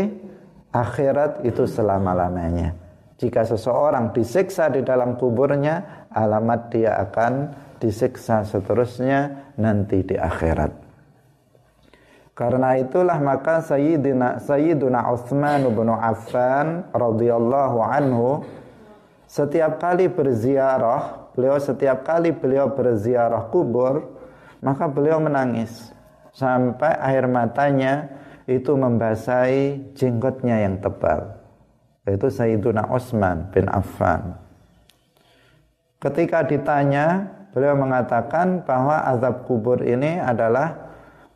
akhirat 0.71 1.43
itu 1.43 1.67
selama-lamanya. 1.67 2.75
Jika 3.19 3.43
seseorang 3.43 4.15
disiksa 4.15 4.71
di 4.71 4.79
dalam 4.79 5.19
kuburnya, 5.19 6.07
alamat 6.15 6.71
dia 6.71 6.95
akan 7.03 7.51
disiksa 7.83 8.47
seterusnya 8.47 9.51
nanti 9.59 9.99
di 10.07 10.15
akhirat. 10.15 10.71
Karena 12.31 12.79
itulah 12.79 13.19
maka 13.19 13.59
Sayyidina 13.59 14.39
Sayyiduna 14.39 15.11
Utsman 15.11 15.67
bin 15.75 15.91
Affan 15.91 16.87
radhiyallahu 16.95 17.83
anhu 17.83 18.47
setiap 19.27 19.83
kali 19.83 20.07
berziarah 20.07 21.18
beliau 21.39 21.55
setiap 21.55 22.03
kali 22.03 22.35
beliau 22.35 22.75
berziarah 22.75 23.47
kubur, 23.47 24.19
maka 24.59 24.91
beliau 24.91 25.23
menangis 25.23 25.95
sampai 26.35 26.99
air 26.99 27.31
matanya 27.31 28.11
itu 28.43 28.75
membasahi 28.75 29.95
jenggotnya 29.95 30.67
yang 30.67 30.83
tebal. 30.83 31.39
Yaitu 32.03 32.27
Sayyiduna 32.27 32.91
Utsman 32.91 33.47
bin 33.55 33.71
Affan. 33.71 34.35
Ketika 36.03 36.43
ditanya, 36.43 37.31
beliau 37.55 37.79
mengatakan 37.79 38.67
bahwa 38.67 38.99
azab 39.07 39.47
kubur 39.47 39.79
ini 39.79 40.19
adalah 40.19 40.75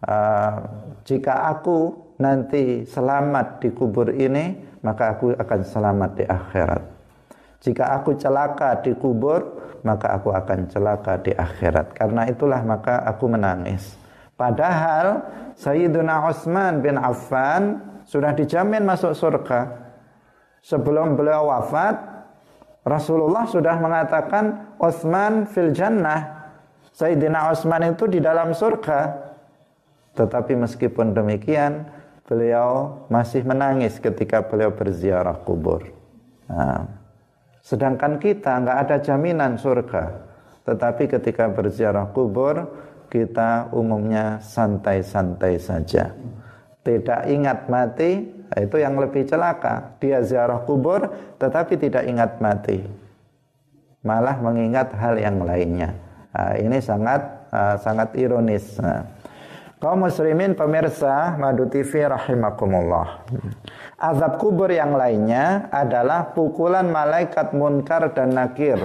uh, 0.03 0.67
jika 1.07 1.47
aku 1.47 1.95
nanti 2.19 2.83
selamat 2.83 3.63
di 3.63 3.71
kubur 3.71 4.11
ini, 4.11 4.75
maka 4.83 5.15
aku 5.15 5.31
akan 5.31 5.59
selamat 5.63 6.11
di 6.19 6.25
akhirat. 6.27 6.92
Jika 7.63 7.95
aku 7.95 8.19
celaka 8.19 8.83
di 8.83 8.91
kubur, 8.91 9.63
maka 9.87 10.19
aku 10.19 10.35
akan 10.35 10.67
celaka 10.67 11.15
di 11.23 11.31
akhirat. 11.31 11.95
Karena 11.95 12.27
itulah 12.27 12.59
maka 12.59 12.99
aku 13.07 13.31
menangis. 13.31 13.95
Padahal 14.35 15.23
Sayyiduna 15.55 16.27
Utsman 16.27 16.83
bin 16.83 16.99
Affan 16.99 17.79
sudah 18.03 18.35
dijamin 18.35 18.83
masuk 18.83 19.15
surga. 19.15 19.79
Sebelum 20.59 21.15
beliau 21.15 21.47
wafat, 21.47 21.95
Rasulullah 22.83 23.47
sudah 23.47 23.79
mengatakan 23.79 24.75
Utsman 24.75 25.47
fil 25.47 25.71
jannah. 25.71 26.51
Sayyidina 26.91 27.47
Utsman 27.47 27.95
itu 27.95 28.11
di 28.11 28.19
dalam 28.19 28.51
surga. 28.51 29.31
Tetapi 30.19 30.59
meskipun 30.59 31.15
demikian, 31.15 31.87
beliau 32.27 33.03
masih 33.07 33.47
menangis 33.47 34.03
ketika 34.03 34.43
beliau 34.43 34.75
berziarah 34.75 35.39
kubur. 35.41 35.89
Nah, 36.51 37.02
Sedangkan 37.63 38.19
kita 38.19 38.59
nggak 38.59 38.77
ada 38.83 38.97
jaminan 38.99 39.55
surga. 39.55 40.11
Tetapi 40.67 41.07
ketika 41.07 41.47
berziarah 41.47 42.11
kubur, 42.11 42.67
kita 43.07 43.71
umumnya 43.71 44.43
santai-santai 44.43 45.55
saja. 45.63 46.11
Tidak 46.83 47.21
ingat 47.31 47.71
mati, 47.71 48.43
itu 48.59 48.75
yang 48.75 48.99
lebih 48.99 49.23
celaka. 49.23 49.95
Dia 50.03 50.19
ziarah 50.19 50.67
kubur, 50.67 51.07
tetapi 51.39 51.79
tidak 51.79 52.03
ingat 52.03 52.43
mati. 52.43 52.83
Malah 54.03 54.35
mengingat 54.43 54.91
hal 54.99 55.15
yang 55.15 55.39
lainnya. 55.39 55.95
Nah, 56.35 56.59
ini 56.59 56.83
sangat 56.83 57.21
uh, 57.55 57.79
sangat 57.79 58.11
ironis. 58.19 58.75
Nah. 58.83 59.07
Kaum 59.83 60.07
muslimin 60.07 60.55
pemirsa 60.55 61.35
Madu 61.35 61.67
TV 61.67 62.07
rahimakumullah. 62.07 63.27
Azab 63.99 64.39
kubur 64.39 64.71
yang 64.71 64.95
lainnya 64.95 65.67
adalah 65.75 66.31
pukulan 66.31 66.87
malaikat 66.87 67.51
munkar 67.51 68.15
dan 68.15 68.31
nakir 68.31 68.79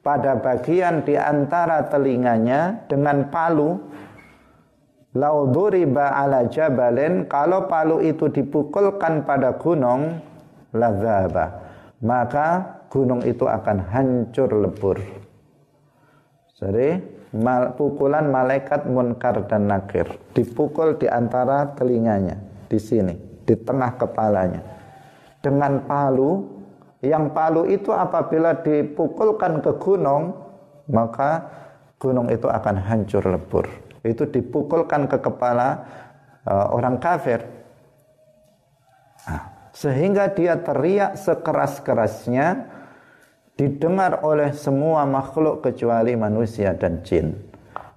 pada 0.00 0.40
bagian 0.40 1.04
di 1.04 1.20
antara 1.20 1.84
telinganya 1.92 2.80
dengan 2.88 3.28
palu. 3.28 3.76
Lauduriba 5.12 6.16
ala 6.16 6.48
jabalin 6.48 7.28
kalau 7.28 7.68
palu 7.68 8.00
itu 8.00 8.32
dipukulkan 8.32 9.28
pada 9.28 9.52
gunung 9.52 10.16
lazaba. 10.72 11.60
Maka 12.00 12.80
gunung 12.88 13.20
itu 13.20 13.44
akan 13.44 13.84
hancur 13.84 14.48
lebur. 14.48 14.96
Jadi 16.56 17.17
mal, 17.34 17.76
pukulan 17.76 18.28
malaikat 18.28 18.88
munkar 18.88 19.44
dan 19.48 19.68
nakir. 19.68 20.08
Dipukul 20.32 20.96
di 20.96 21.08
antara 21.08 21.72
telinganya 21.76 22.38
di 22.68 22.78
sini 22.80 23.14
di 23.44 23.54
tengah 23.56 23.96
kepalanya. 23.96 24.60
Dengan 25.40 25.84
palu 25.88 26.44
yang 27.00 27.30
palu 27.30 27.64
itu 27.70 27.94
apabila 27.94 28.58
dipukulkan 28.60 29.62
ke 29.62 29.72
gunung 29.80 30.34
maka 30.90 31.46
gunung 32.00 32.28
itu 32.28 32.48
akan 32.48 32.76
hancur 32.80 33.24
lebur. 33.24 33.66
Itu 34.02 34.28
dipukulkan 34.28 35.08
ke 35.10 35.18
kepala 35.20 35.84
uh, 36.46 36.72
orang 36.72 36.96
kafir. 36.98 37.44
Nah, 39.28 39.42
sehingga 39.74 40.32
dia 40.32 40.56
teriak 40.58 41.18
sekeras-kerasnya 41.20 42.77
didengar 43.58 44.22
oleh 44.22 44.54
semua 44.54 45.02
makhluk 45.02 45.66
kecuali 45.66 46.14
manusia 46.14 46.78
dan 46.78 47.02
jin 47.02 47.48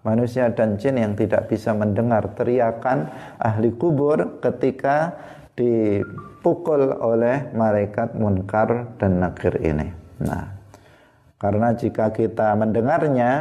manusia 0.02 0.50
dan 0.50 0.82
jin 0.82 0.97
yang 0.97 1.13
tidak 1.13 1.45
bisa 1.50 1.74
mendengar 1.78 2.26
teriakan 2.34 3.10
ahli 3.38 3.69
kubur 3.74 4.41
ketika 4.41 5.13
dipukul 5.54 6.97
oleh 6.97 7.54
malaikat 7.54 8.17
munkar 8.17 8.97
dan 8.97 9.21
nakir 9.21 9.62
ini. 9.62 9.93
Nah, 10.26 10.58
karena 11.38 11.74
jika 11.78 12.10
kita 12.10 12.58
mendengarnya, 12.58 13.32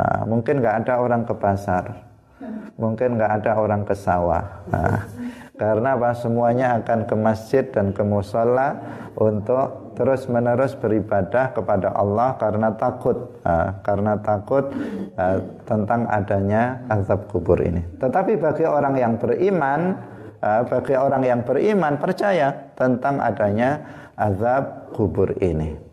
nah, 0.00 0.22
mungkin 0.24 0.64
nggak 0.64 0.84
ada 0.84 0.94
orang 1.02 1.28
ke 1.28 1.34
pasar, 1.36 1.84
mungkin 2.80 3.20
nggak 3.20 3.44
ada 3.44 3.52
orang 3.60 3.84
ke 3.84 3.92
sawah. 3.92 4.64
Nah, 4.72 5.04
karena 5.60 5.98
apa? 5.98 6.16
Semuanya 6.16 6.78
akan 6.80 7.04
ke 7.04 7.14
masjid 7.18 7.64
dan 7.68 7.92
ke 7.92 8.00
musola 8.00 8.80
untuk 9.18 9.87
terus 9.98 10.30
menerus 10.30 10.78
beribadah 10.78 11.50
kepada 11.50 11.90
Allah 11.90 12.38
karena 12.38 12.70
takut, 12.78 13.42
nah, 13.42 13.82
karena 13.82 14.14
takut 14.22 14.70
nah, 15.18 15.42
tentang 15.66 16.06
adanya 16.06 16.86
azab 16.86 17.26
kubur 17.26 17.58
ini. 17.58 17.82
Tetapi 17.98 18.38
bagi 18.38 18.62
orang 18.62 18.94
yang 18.94 19.18
beriman, 19.18 19.98
uh, 20.38 20.62
bagi 20.70 20.94
orang 20.94 21.22
yang 21.26 21.40
beriman 21.42 21.98
percaya 21.98 22.54
tentang 22.78 23.18
adanya 23.18 23.82
azab 24.14 24.94
kubur 24.94 25.34
ini. 25.42 25.88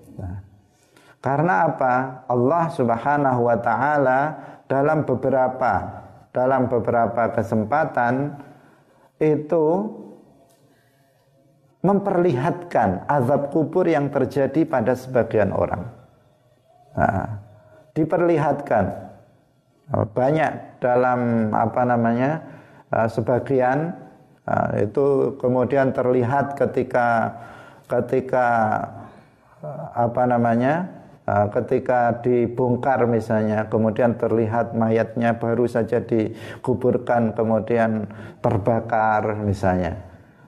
Karena 1.26 1.66
apa? 1.66 2.22
Allah 2.30 2.70
Subhanahu 2.70 3.50
wa 3.50 3.58
taala 3.58 4.20
dalam 4.70 5.10
beberapa 5.10 6.06
dalam 6.30 6.70
beberapa 6.70 7.34
kesempatan 7.34 8.38
itu 9.18 9.90
memperlihatkan 11.86 13.06
azab 13.06 13.54
kubur 13.54 13.86
yang 13.86 14.10
terjadi 14.10 14.66
pada 14.66 14.98
sebagian 14.98 15.54
orang. 15.54 15.86
Nah, 16.98 17.46
diperlihatkan 17.94 18.86
banyak 20.18 20.82
dalam 20.82 21.54
apa 21.54 21.82
namanya 21.86 22.32
sebagian 23.06 23.94
itu 24.82 25.38
kemudian 25.38 25.94
terlihat 25.94 26.58
ketika 26.58 27.38
ketika 27.86 28.48
apa 29.94 30.24
namanya 30.26 30.90
ketika 31.54 32.22
dibongkar 32.22 33.10
misalnya 33.10 33.66
kemudian 33.66 34.14
terlihat 34.14 34.78
mayatnya 34.78 35.34
baru 35.38 35.66
saja 35.66 36.02
dikuburkan 36.02 37.34
kemudian 37.34 38.06
terbakar 38.46 39.42
misalnya 39.42 40.05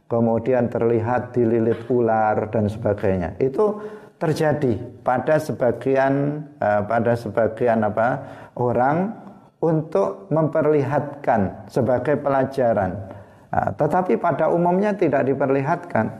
kemudian 0.07 0.71
terlihat 0.71 1.35
dililit 1.35 1.83
ular 1.91 2.47
dan 2.51 2.71
sebagainya 2.71 3.35
itu 3.43 3.79
terjadi 4.17 4.81
pada 5.05 5.37
sebagian 5.37 6.43
uh, 6.57 6.81
pada 6.87 7.13
sebagian 7.13 7.85
apa 7.85 8.09
orang 8.57 9.13
untuk 9.61 10.31
memperlihatkan 10.33 11.69
sebagai 11.69 12.17
pelajaran 12.17 13.17
Nah, 13.47 13.71
tetapi 13.73 14.19
pada 14.19 14.51
umumnya 14.51 14.91
tidak 14.93 15.27
diperlihatkan. 15.27 16.11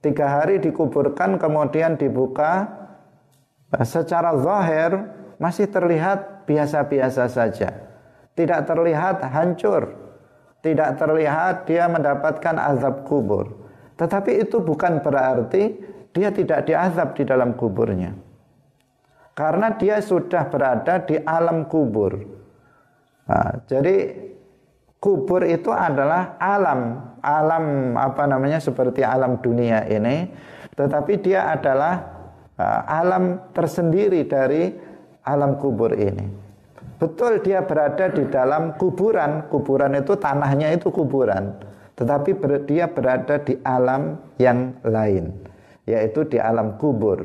Tiga 0.00 0.26
hari 0.40 0.60
dikuburkan 0.60 1.36
kemudian 1.36 1.96
dibuka 1.96 2.68
nah, 3.72 3.84
secara 3.84 4.36
zahir 4.40 5.10
masih 5.40 5.68
terlihat 5.68 6.44
biasa-biasa 6.44 7.24
saja. 7.28 7.68
Tidak 8.36 8.60
terlihat 8.68 9.24
hancur. 9.26 10.09
Tidak 10.60 10.90
terlihat 11.00 11.64
dia 11.64 11.88
mendapatkan 11.88 12.56
azab 12.60 13.08
kubur. 13.08 13.48
Tetapi 13.96 14.44
itu 14.44 14.60
bukan 14.60 15.00
berarti 15.00 15.76
dia 16.12 16.28
tidak 16.32 16.68
diazab 16.68 17.16
di 17.16 17.24
dalam 17.24 17.56
kuburnya. 17.56 18.12
Karena 19.32 19.72
dia 19.72 20.04
sudah 20.04 20.48
berada 20.52 21.00
di 21.00 21.16
alam 21.16 21.64
kubur. 21.64 22.12
Nah, 23.24 23.62
jadi 23.64 24.12
kubur 25.00 25.46
itu 25.48 25.72
adalah 25.72 26.36
alam, 26.36 27.14
alam 27.24 27.96
apa 27.96 28.28
namanya 28.28 28.60
seperti 28.60 29.00
alam 29.00 29.40
dunia 29.40 29.88
ini, 29.88 30.28
tetapi 30.76 31.24
dia 31.24 31.48
adalah 31.56 32.04
uh, 32.60 32.82
alam 32.84 33.48
tersendiri 33.56 34.28
dari 34.28 34.76
alam 35.24 35.56
kubur 35.56 35.96
ini. 35.96 36.49
Betul 37.00 37.40
dia 37.40 37.64
berada 37.64 38.12
di 38.12 38.28
dalam 38.28 38.76
kuburan, 38.76 39.48
kuburan 39.48 39.96
itu 39.96 40.20
tanahnya 40.20 40.76
itu 40.76 40.92
kuburan, 40.92 41.56
tetapi 41.96 42.36
ber, 42.36 42.68
dia 42.68 42.92
berada 42.92 43.40
di 43.40 43.56
alam 43.64 44.20
yang 44.36 44.76
lain, 44.84 45.32
yaitu 45.88 46.28
di 46.28 46.36
alam 46.36 46.76
kubur. 46.76 47.24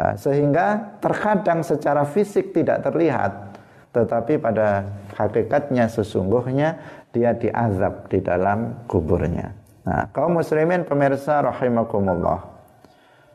Uh, 0.00 0.16
sehingga 0.16 0.96
terkadang 1.04 1.60
secara 1.60 2.08
fisik 2.08 2.56
tidak 2.56 2.80
terlihat, 2.88 3.60
tetapi 3.92 4.40
pada 4.40 4.88
hakikatnya 5.20 5.92
sesungguhnya 5.92 6.80
dia 7.12 7.36
diazab 7.36 8.08
di 8.08 8.24
dalam 8.24 8.88
kuburnya. 8.88 9.52
Nah, 9.84 10.08
kaum 10.16 10.40
muslimin 10.40 10.88
pemirsa 10.88 11.44
rahimakumullah. 11.44 12.40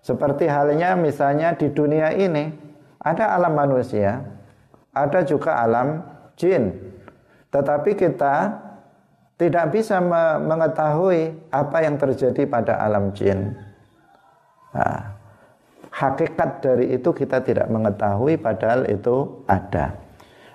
Seperti 0.02 0.50
halnya 0.50 0.98
misalnya 0.98 1.54
di 1.54 1.70
dunia 1.70 2.18
ini 2.18 2.50
ada 2.98 3.38
alam 3.38 3.54
manusia, 3.54 4.37
ada 5.06 5.22
juga 5.22 5.62
alam 5.62 6.02
jin. 6.34 6.74
Tetapi 7.54 7.94
kita 7.94 8.36
tidak 9.38 9.70
bisa 9.70 10.02
mengetahui 10.42 11.54
apa 11.54 11.78
yang 11.86 12.02
terjadi 12.02 12.50
pada 12.50 12.82
alam 12.82 13.14
jin. 13.14 13.54
Nah, 14.74 15.14
hakikat 15.94 16.50
dari 16.62 16.98
itu 16.98 17.10
kita 17.14 17.46
tidak 17.46 17.70
mengetahui 17.70 18.42
padahal 18.42 18.90
itu 18.90 19.46
ada. 19.46 19.94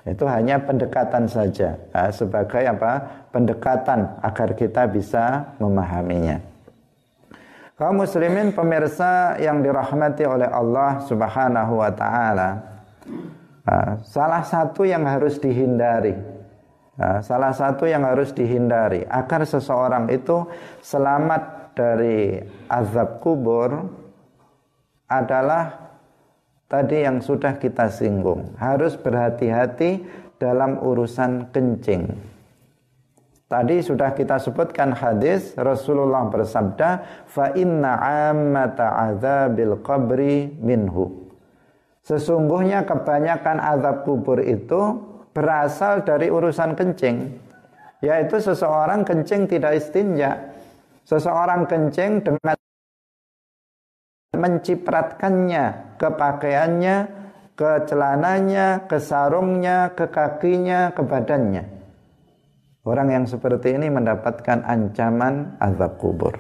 Itu 0.03 0.27
hanya 0.27 0.59
pendekatan 0.59 1.31
saja 1.31 1.79
ya, 1.79 2.11
sebagai 2.11 2.67
apa? 2.67 3.23
Pendekatan 3.31 4.19
agar 4.19 4.59
kita 4.59 4.91
bisa 4.91 5.55
memahaminya. 5.63 6.43
Kaum 7.79 8.03
muslimin 8.03 8.51
pemirsa 8.51 9.39
yang 9.39 9.63
dirahmati 9.63 10.27
oleh 10.27 10.51
Allah 10.51 11.03
Subhanahu 11.07 11.83
wa 11.83 11.91
taala. 11.95 12.51
Salah 14.03 14.43
satu 14.43 14.83
yang 14.83 15.07
harus 15.07 15.39
dihindari 15.39 16.19
ya, 16.99 17.23
salah 17.23 17.55
satu 17.55 17.87
yang 17.87 18.03
harus 18.03 18.35
dihindari 18.35 19.07
agar 19.07 19.47
seseorang 19.47 20.11
itu 20.11 20.51
selamat 20.83 21.73
dari 21.79 22.43
azab 22.69 23.23
kubur 23.23 23.87
adalah 25.09 25.95
tadi 26.67 27.05
yang 27.05 27.23
sudah 27.23 27.57
kita 27.61 27.87
singgung. 27.89 28.53
Harus 28.59 28.99
berhati-hati 28.99 30.03
dalam 30.43 30.81
urusan 30.83 31.55
kencing. 31.55 32.33
Tadi 33.47 33.85
sudah 33.85 34.17
kita 34.17 34.41
sebutkan 34.41 34.97
hadis 34.97 35.53
Rasulullah 35.61 36.25
bersabda 36.33 36.91
fa 37.29 37.53
inna 37.53 38.01
ammata 38.33 38.97
azabil 39.13 39.77
qabri 39.85 40.57
minhu. 40.57 41.22
Sesungguhnya 42.03 42.83
kebanyakan 42.83 43.63
azab 43.63 44.03
kubur 44.03 44.43
itu 44.43 44.99
berasal 45.31 46.03
dari 46.03 46.29
urusan 46.29 46.75
kencing. 46.75 47.39
Yaitu 48.03 48.43
seseorang 48.43 49.07
kencing 49.07 49.47
tidak 49.47 49.79
istinja. 49.79 50.51
Seseorang 51.07 51.71
kencing 51.71 52.27
dengan 52.27 52.59
mencipratkannya 54.35 55.95
ke 56.01 56.09
pakaiannya, 56.11 56.97
ke 57.55 57.71
celananya, 57.87 58.91
ke 58.91 58.99
sarungnya, 58.99 59.95
ke 59.95 60.11
kakinya, 60.11 60.91
ke 60.91 61.03
badannya. 61.07 61.65
Orang 62.83 63.15
yang 63.15 63.25
seperti 63.31 63.79
ini 63.79 63.87
mendapatkan 63.87 64.67
ancaman 64.67 65.55
azab 65.63 66.03
kubur. 66.03 66.35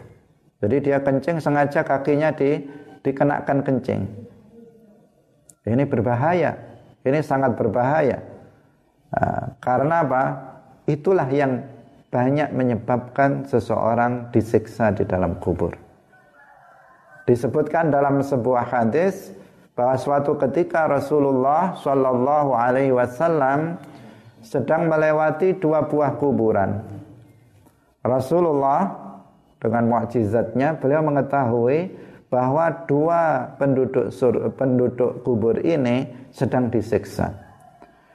Jadi 0.59 0.91
dia 0.91 0.99
kencing 0.99 1.39
sengaja 1.39 1.87
kakinya 1.87 2.35
di 2.35 2.59
dikenakan 3.07 3.63
kencing. 3.63 4.32
Ini 5.63 5.87
berbahaya. 5.87 6.59
Ini 7.03 7.19
sangat 7.23 7.55
berbahaya. 7.55 8.19
Nah, 9.13 9.59
karena 9.63 10.03
apa? 10.03 10.23
Itulah 10.87 11.29
yang 11.31 11.63
banyak 12.13 12.53
menyebabkan 12.53 13.49
seseorang 13.49 14.29
disiksa 14.35 14.93
di 14.93 15.07
dalam 15.07 15.39
kubur. 15.39 15.73
Disebutkan 17.25 17.89
dalam 17.95 18.21
sebuah 18.21 18.69
hadis 18.69 19.31
bahwa 19.73 19.97
suatu 19.97 20.37
ketika 20.37 20.91
Rasulullah 20.91 21.79
Shallallahu 21.81 22.51
Alaihi 22.53 22.93
Wasallam 22.93 23.79
sedang 24.43 24.91
melewati 24.91 25.57
dua 25.57 25.87
buah 25.87 26.19
kuburan. 26.19 26.83
Rasulullah 28.03 28.91
dengan 29.63 29.87
mukjizatnya 29.87 30.77
beliau 30.83 31.07
mengetahui 31.07 31.95
bahwa 32.33 32.89
dua 32.89 33.53
penduduk 33.61 34.09
sur, 34.09 34.33
penduduk 34.57 35.21
kubur 35.21 35.61
ini 35.61 36.09
sedang 36.33 36.73
disiksa. 36.73 37.29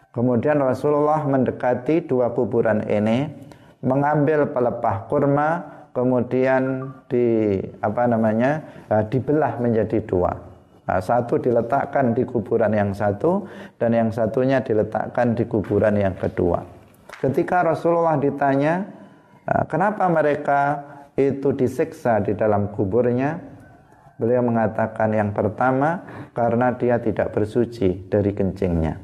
Kemudian 0.10 0.58
Rasulullah 0.58 1.21
mendekati 1.21 2.01
dua 2.10 2.34
kuburan 2.34 2.82
ini, 2.89 3.30
mengambil 3.86 4.49
pelepah 4.49 5.06
kurma, 5.06 5.49
kemudian 5.93 6.89
di 7.06 7.62
apa 7.86 8.10
namanya 8.10 8.65
eh, 8.89 9.06
dibelah 9.06 9.62
menjadi 9.62 10.01
dua. 10.10 10.34
Nah, 10.89 10.97
satu 10.97 11.38
diletakkan 11.38 12.17
di 12.17 12.25
kuburan 12.25 12.73
yang 12.73 12.97
satu 12.97 13.45
dan 13.77 13.93
yang 13.93 14.10
satunya 14.10 14.63
diletakkan 14.65 15.38
di 15.38 15.45
kuburan 15.45 15.93
yang 15.93 16.17
kedua. 16.17 16.65
Ketika 17.21 17.62
Rasulullah 17.62 18.17
ditanya, 18.17 18.82
ah, 19.45 19.62
kenapa 19.69 20.10
mereka 20.10 20.82
itu 21.13 21.53
disiksa 21.53 22.17
di 22.25 22.34
dalam 22.34 22.73
kuburnya? 22.73 23.57
Beliau 24.17 24.41
mengatakan 24.41 25.13
yang 25.13 25.30
pertama 25.30 26.01
karena 26.34 26.73
dia 26.73 26.97
tidak 26.97 27.38
bersuci 27.38 28.10
dari 28.10 28.34
kencingnya. 28.34 28.97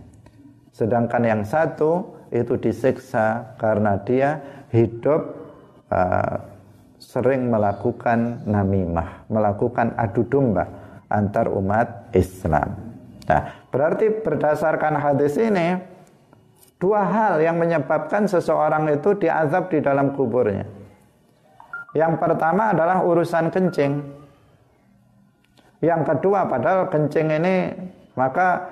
Sedangkan 0.73 1.21
yang 1.21 1.41
satu 1.45 2.17
itu 2.33 2.57
disiksa 2.57 3.53
karena 3.61 4.01
dia 4.01 4.41
hidup 4.73 5.21
uh, 5.93 6.41
sering 6.97 7.53
melakukan 7.53 8.41
namimah, 8.49 9.29
melakukan 9.29 9.93
adu 10.01 10.25
domba 10.25 10.65
antar 11.13 11.45
umat 11.53 12.09
Islam. 12.17 12.73
Nah, 13.29 13.69
berarti 13.69 14.09
berdasarkan 14.17 14.97
hadis 14.97 15.37
ini 15.37 15.77
dua 16.81 17.05
hal 17.05 17.37
yang 17.37 17.61
menyebabkan 17.61 18.25
seseorang 18.25 18.89
itu 18.89 19.13
diazab 19.13 19.69
di 19.69 19.77
dalam 19.77 20.17
kuburnya. 20.17 20.65
Yang 21.93 22.17
pertama 22.17 22.73
adalah 22.73 23.05
urusan 23.05 23.53
kencing. 23.53 24.22
Yang 25.83 26.15
kedua 26.15 26.47
padahal 26.47 26.87
kencing 26.87 27.27
ini 27.43 27.55
maka 28.15 28.63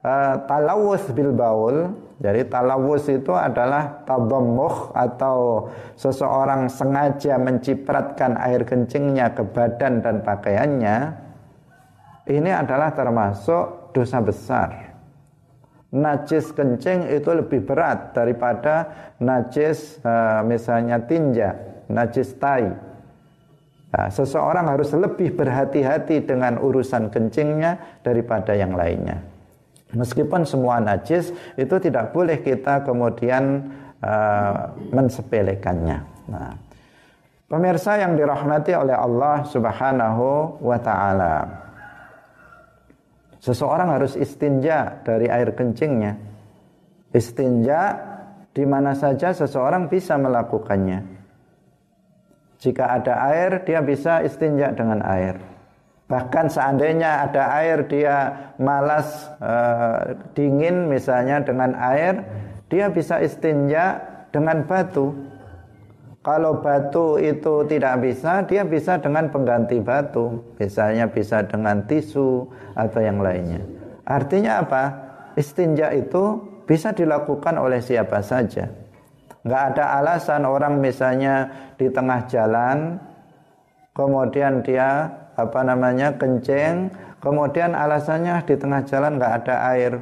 uh, 0.00 0.48
talawus 0.48 1.04
bil 1.12 1.36
baul 1.36 1.92
jadi 2.24 2.46
talawus 2.48 3.10
itu 3.10 3.36
adalah 3.36 4.06
tadammuh 4.08 4.96
atau 4.96 5.68
seseorang 5.98 6.72
sengaja 6.72 7.36
mencipratkan 7.36 8.40
air 8.40 8.64
kencingnya 8.64 9.34
ke 9.36 9.44
badan 9.44 10.00
dan 10.00 10.24
pakaiannya 10.24 11.20
ini 12.24 12.48
adalah 12.48 12.96
termasuk 12.96 13.92
dosa 13.92 14.24
besar. 14.24 14.96
Najis 15.94 16.50
kencing 16.50 17.12
itu 17.12 17.30
lebih 17.30 17.68
berat 17.68 18.16
daripada 18.16 18.88
najis 19.20 20.02
uh, 20.02 20.42
misalnya 20.42 20.98
tinja, 21.04 21.54
najis 21.86 22.34
tai. 22.40 22.72
Nah, 23.94 24.10
seseorang 24.10 24.66
harus 24.66 24.90
lebih 24.90 25.38
berhati-hati 25.38 26.26
dengan 26.26 26.58
urusan 26.58 27.14
kencingnya 27.14 28.02
daripada 28.02 28.50
yang 28.50 28.74
lainnya. 28.74 29.22
Meskipun 29.94 30.42
semua 30.42 30.82
najis 30.82 31.30
itu 31.54 31.76
tidak 31.78 32.10
boleh 32.10 32.42
kita 32.42 32.82
kemudian 32.82 33.70
uh, 34.02 34.74
mensepelekannya. 34.90 35.98
Nah, 36.26 36.58
pemirsa 37.46 38.02
yang 38.02 38.18
dirahmati 38.18 38.74
oleh 38.74 38.98
Allah 38.98 39.46
Subhanahu 39.46 40.58
wa 40.58 40.78
taala. 40.82 41.34
Seseorang 43.38 43.94
harus 43.94 44.18
istinja 44.18 45.06
dari 45.06 45.30
air 45.30 45.54
kencingnya. 45.54 46.18
Istinja 47.14 47.94
di 48.50 48.66
mana 48.66 48.98
saja 48.98 49.30
seseorang 49.30 49.86
bisa 49.86 50.18
melakukannya. 50.18 51.13
Jika 52.64 52.96
ada 52.96 53.28
air, 53.28 53.60
dia 53.68 53.84
bisa 53.84 54.24
istinja 54.24 54.72
dengan 54.72 55.04
air. 55.04 55.36
Bahkan 56.08 56.48
seandainya 56.48 57.28
ada 57.28 57.52
air, 57.60 57.84
dia 57.84 58.32
malas 58.56 59.28
e, 59.36 59.54
dingin 60.32 60.88
misalnya 60.88 61.44
dengan 61.44 61.76
air, 61.76 62.24
dia 62.72 62.88
bisa 62.88 63.20
istinja 63.20 64.00
dengan 64.32 64.64
batu. 64.64 65.12
Kalau 66.24 66.64
batu 66.64 67.20
itu 67.20 67.68
tidak 67.68 68.00
bisa, 68.00 68.40
dia 68.48 68.64
bisa 68.64 68.96
dengan 68.96 69.28
pengganti 69.28 69.76
batu. 69.84 70.40
Misalnya 70.56 71.04
bisa 71.04 71.44
dengan 71.44 71.84
tisu 71.84 72.48
atau 72.72 73.00
yang 73.04 73.20
lainnya. 73.20 73.60
Artinya 74.08 74.64
apa? 74.64 74.84
Istinja 75.36 75.92
itu 75.92 76.40
bisa 76.64 76.96
dilakukan 76.96 77.60
oleh 77.60 77.84
siapa 77.84 78.24
saja. 78.24 78.83
Nggak 79.44 79.62
ada 79.76 79.84
alasan 80.00 80.48
orang 80.48 80.80
misalnya 80.80 81.52
di 81.76 81.92
tengah 81.92 82.24
jalan, 82.32 82.96
kemudian 83.92 84.64
dia 84.64 85.04
apa 85.36 85.60
namanya 85.60 86.16
kencing, 86.16 86.88
kemudian 87.20 87.76
alasannya 87.76 88.40
di 88.48 88.56
tengah 88.56 88.82
jalan 88.88 89.20
nggak 89.20 89.34
ada 89.44 89.54
air, 89.76 89.92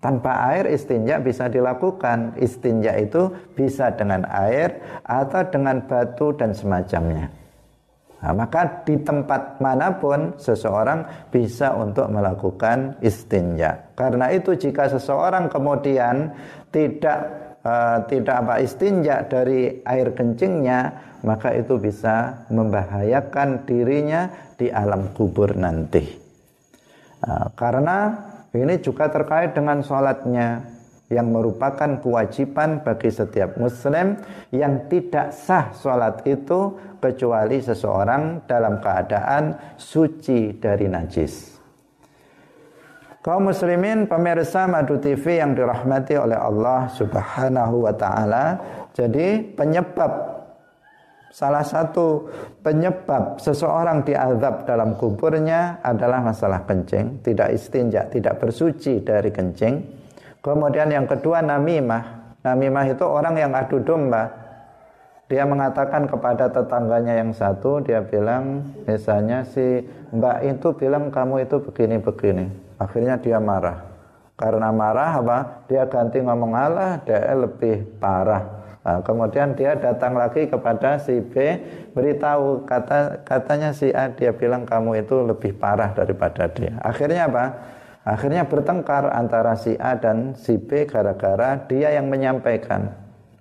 tanpa 0.00 0.54
air 0.54 0.72
istinja 0.72 1.20
bisa 1.20 1.52
dilakukan. 1.52 2.38
Istinja 2.40 2.96
itu 2.96 3.28
bisa 3.52 3.92
dengan 3.92 4.24
air 4.24 4.80
atau 5.04 5.44
dengan 5.44 5.84
batu 5.84 6.32
dan 6.32 6.56
semacamnya. 6.56 7.28
Nah, 8.18 8.34
maka 8.34 8.82
di 8.82 8.98
tempat 8.98 9.62
mana 9.62 9.94
pun 9.94 10.34
seseorang 10.34 11.30
bisa 11.30 11.70
untuk 11.78 12.10
melakukan 12.10 12.98
istinja. 12.98 13.94
Karena 13.94 14.34
itu 14.34 14.58
jika 14.58 14.90
seseorang 14.90 15.46
kemudian 15.46 16.34
tidak 16.74 17.47
uh, 17.64 18.04
tidak 18.06 18.46
apa 18.46 18.54
istinja 18.62 19.26
dari 19.26 19.82
air 19.82 20.14
kencingnya, 20.14 20.80
maka 21.26 21.54
itu 21.54 21.78
bisa 21.78 22.46
membahayakan 22.52 23.66
dirinya 23.66 24.30
di 24.54 24.70
alam 24.70 25.10
kubur 25.14 25.54
nanti. 25.58 26.06
Uh, 27.22 27.50
karena 27.58 28.14
ini 28.54 28.78
juga 28.78 29.10
terkait 29.10 29.52
dengan 29.52 29.82
sholatnya 29.82 30.78
yang 31.08 31.32
merupakan 31.32 31.98
kewajiban 32.04 32.84
bagi 32.84 33.08
setiap 33.08 33.56
muslim 33.56 34.20
yang 34.52 34.88
tidak 34.92 35.32
sah 35.32 35.72
sholat 35.72 36.20
itu 36.28 36.76
kecuali 37.00 37.64
seseorang 37.64 38.44
dalam 38.44 38.76
keadaan 38.84 39.56
suci 39.80 40.60
dari 40.60 40.84
najis. 40.84 41.57
Kaum 43.18 43.50
muslimin 43.50 44.06
pemirsa 44.06 44.70
Madu 44.70 45.02
TV 45.02 45.42
yang 45.42 45.58
dirahmati 45.58 46.14
oleh 46.14 46.38
Allah 46.38 46.86
Subhanahu 46.94 47.84
wa 47.86 47.94
taala. 47.94 48.44
Jadi 48.94 49.42
penyebab 49.58 50.38
Salah 51.28 51.60
satu 51.60 52.24
penyebab 52.64 53.36
seseorang 53.36 54.00
diazab 54.00 54.64
dalam 54.64 54.96
kuburnya 54.96 55.76
adalah 55.84 56.24
masalah 56.24 56.64
kencing, 56.64 57.20
tidak 57.20 57.52
istinja, 57.52 58.08
tidak 58.08 58.40
bersuci 58.40 59.04
dari 59.04 59.28
kencing. 59.28 59.84
Kemudian 60.40 60.88
yang 60.88 61.04
kedua 61.04 61.44
namimah. 61.44 62.34
Namimah 62.42 62.84
itu 62.88 63.04
orang 63.04 63.36
yang 63.36 63.52
adu 63.52 63.78
domba. 63.84 64.32
Dia 65.28 65.44
mengatakan 65.44 66.08
kepada 66.08 66.48
tetangganya 66.48 67.20
yang 67.20 67.36
satu, 67.36 67.84
dia 67.84 68.00
bilang 68.00 68.64
misalnya 68.88 69.44
si 69.44 69.84
mbak 70.10 70.40
itu 70.42 70.72
bilang 70.80 71.12
kamu 71.12 71.44
itu 71.44 71.60
begini-begini. 71.60 72.67
Akhirnya 72.78 73.18
dia 73.18 73.42
marah. 73.42 73.84
Karena 74.38 74.70
marah 74.70 75.18
apa? 75.18 75.38
Dia 75.66 75.90
ganti 75.90 76.22
ngomong 76.22 76.54
Allah, 76.54 77.02
dia 77.02 77.34
lebih 77.34 77.98
parah 77.98 78.58
Nah, 78.88 79.04
kemudian 79.04 79.52
dia 79.52 79.76
datang 79.76 80.16
lagi 80.16 80.48
kepada 80.48 80.96
si 80.96 81.20
B 81.20 81.60
beritahu 81.92 82.64
kata 82.64 83.20
katanya 83.20 83.68
si 83.76 83.92
A 83.92 84.08
dia 84.08 84.32
bilang 84.32 84.64
kamu 84.64 85.04
itu 85.04 85.28
lebih 85.28 85.60
parah 85.60 85.92
daripada 85.92 86.48
dia. 86.48 86.72
Akhirnya 86.80 87.28
apa? 87.28 87.44
Akhirnya 88.08 88.48
bertengkar 88.48 89.12
antara 89.12 89.60
si 89.60 89.76
A 89.76 90.00
dan 90.00 90.32
si 90.32 90.56
B 90.56 90.88
gara-gara 90.88 91.60
dia 91.68 91.92
yang 91.92 92.08
menyampaikan. 92.08 92.88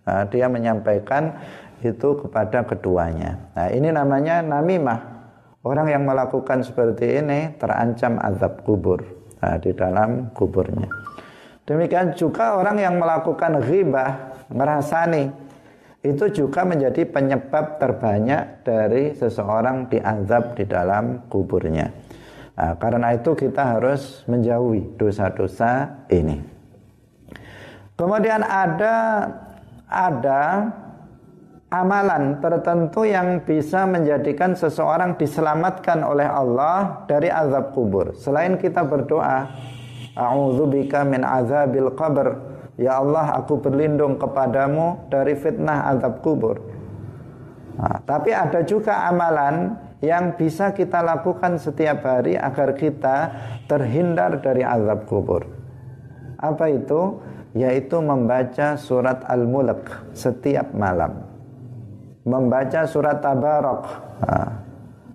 Nah, 0.03 0.27
dia 0.27 0.51
menyampaikan 0.51 1.31
itu 1.79 2.27
kepada 2.27 2.67
keduanya. 2.67 3.47
Nah, 3.55 3.71
ini 3.71 3.87
namanya 3.87 4.43
namimah. 4.43 5.15
Orang 5.63 5.87
yang 5.87 6.03
melakukan 6.03 6.59
seperti 6.59 7.23
ini 7.23 7.55
terancam 7.55 8.19
azab 8.19 8.67
kubur 8.67 9.16
nah, 9.41 9.57
di 9.57 9.71
dalam 9.73 10.29
kuburnya. 10.33 10.89
Demikian 11.67 12.15
juga 12.15 12.55
orang 12.55 12.79
yang 12.79 12.95
melakukan 12.95 13.59
ghibah, 13.59 14.39
ngerasani, 14.47 15.27
itu 16.05 16.25
juga 16.31 16.63
menjadi 16.63 17.03
penyebab 17.03 17.81
terbanyak 17.81 18.63
dari 18.63 19.11
seseorang 19.11 19.91
diazab 19.91 20.55
di 20.55 20.63
dalam 20.63 21.27
kuburnya. 21.27 21.91
Nah, 22.57 22.73
karena 22.79 23.13
itu 23.13 23.35
kita 23.35 23.77
harus 23.77 24.23
menjauhi 24.25 24.95
dosa-dosa 24.97 26.05
ini. 26.09 26.39
Kemudian 27.97 28.45
ada 28.45 29.27
ada 29.89 30.69
amalan 31.67 32.39
tertentu 32.39 33.03
yang 33.03 33.43
bisa 33.43 33.83
menjadikan 33.83 34.55
seseorang 34.55 35.19
diselamatkan 35.19 35.99
oleh 35.99 36.23
Allah 36.23 37.03
dari 37.11 37.27
azab 37.27 37.75
kubur. 37.75 38.15
Selain 38.15 38.55
kita 38.55 38.87
berdoa, 38.87 39.51
A'udzubika 40.15 41.03
min 41.03 41.27
azabil 41.27 41.91
qabr. 41.93 42.55
Ya 42.77 43.01
Allah, 43.01 43.41
aku 43.41 43.59
berlindung 43.59 44.15
kepadamu 44.15 45.09
dari 45.11 45.35
fitnah 45.35 45.91
azab 45.91 46.23
kubur. 46.23 46.61
Nah, 47.77 48.01
tapi 48.05 48.33
ada 48.33 48.65
juga 48.65 49.05
amalan 49.09 49.77
yang 50.01 50.37
bisa 50.37 50.73
kita 50.73 51.01
lakukan 51.01 51.57
setiap 51.57 52.05
hari 52.05 52.37
agar 52.37 52.77
kita 52.77 53.17
terhindar 53.65 54.41
dari 54.41 54.61
azab 54.61 55.05
kubur. 55.09 55.45
Apa 56.37 56.69
itu? 56.69 57.21
Yaitu 57.57 57.97
membaca 57.97 58.77
surat 58.77 59.25
Al-Mulk 59.25 60.13
setiap 60.13 60.77
malam. 60.77 61.26
Membaca 62.27 62.83
surat 62.83 63.23
Tabarok. 63.23 63.83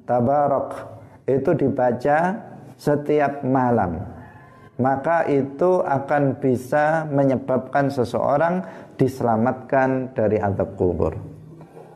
Tabarok 0.09 0.69
itu 1.29 1.53
dibaca 1.53 2.41
setiap 2.81 3.45
malam 3.45 4.01
maka 4.81 5.29
itu 5.31 5.85
akan 5.85 6.43
bisa 6.43 7.05
menyebabkan 7.07 7.87
seseorang 7.87 8.67
diselamatkan 8.99 10.11
dari 10.17 10.43
azab 10.43 10.75
kubur. 10.75 11.15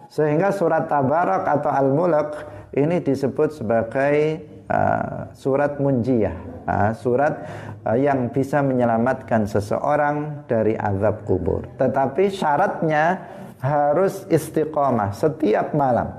Sehingga 0.06 0.54
surat 0.54 0.86
Tabarak 0.86 1.48
atau 1.50 1.70
Al-Mulk 1.72 2.30
ini 2.78 3.02
disebut 3.02 3.58
sebagai 3.58 4.44
uh, 4.70 5.32
surat 5.34 5.82
munjiyah, 5.82 6.36
uh, 6.68 6.90
surat 6.94 7.34
uh, 7.82 7.98
yang 7.98 8.30
bisa 8.30 8.62
menyelamatkan 8.62 9.50
seseorang 9.50 10.46
dari 10.46 10.78
azab 10.78 11.26
kubur. 11.26 11.66
Tetapi 11.80 12.30
syaratnya 12.30 13.18
harus 13.60 14.24
istiqomah 14.28 15.16
setiap 15.16 15.72
malam. 15.72 16.12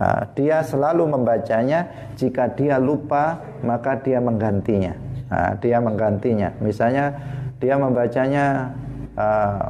Uh, 0.00 0.24
dia 0.32 0.64
selalu 0.64 1.12
membacanya, 1.12 2.12
jika 2.16 2.48
dia 2.56 2.80
lupa 2.80 3.36
maka 3.60 4.00
dia 4.00 4.16
menggantinya. 4.16 4.96
Nah, 5.28 5.52
dia 5.60 5.76
menggantinya. 5.76 6.56
Misalnya 6.64 7.12
dia 7.60 7.76
membacanya 7.76 8.72
uh, 9.14 9.68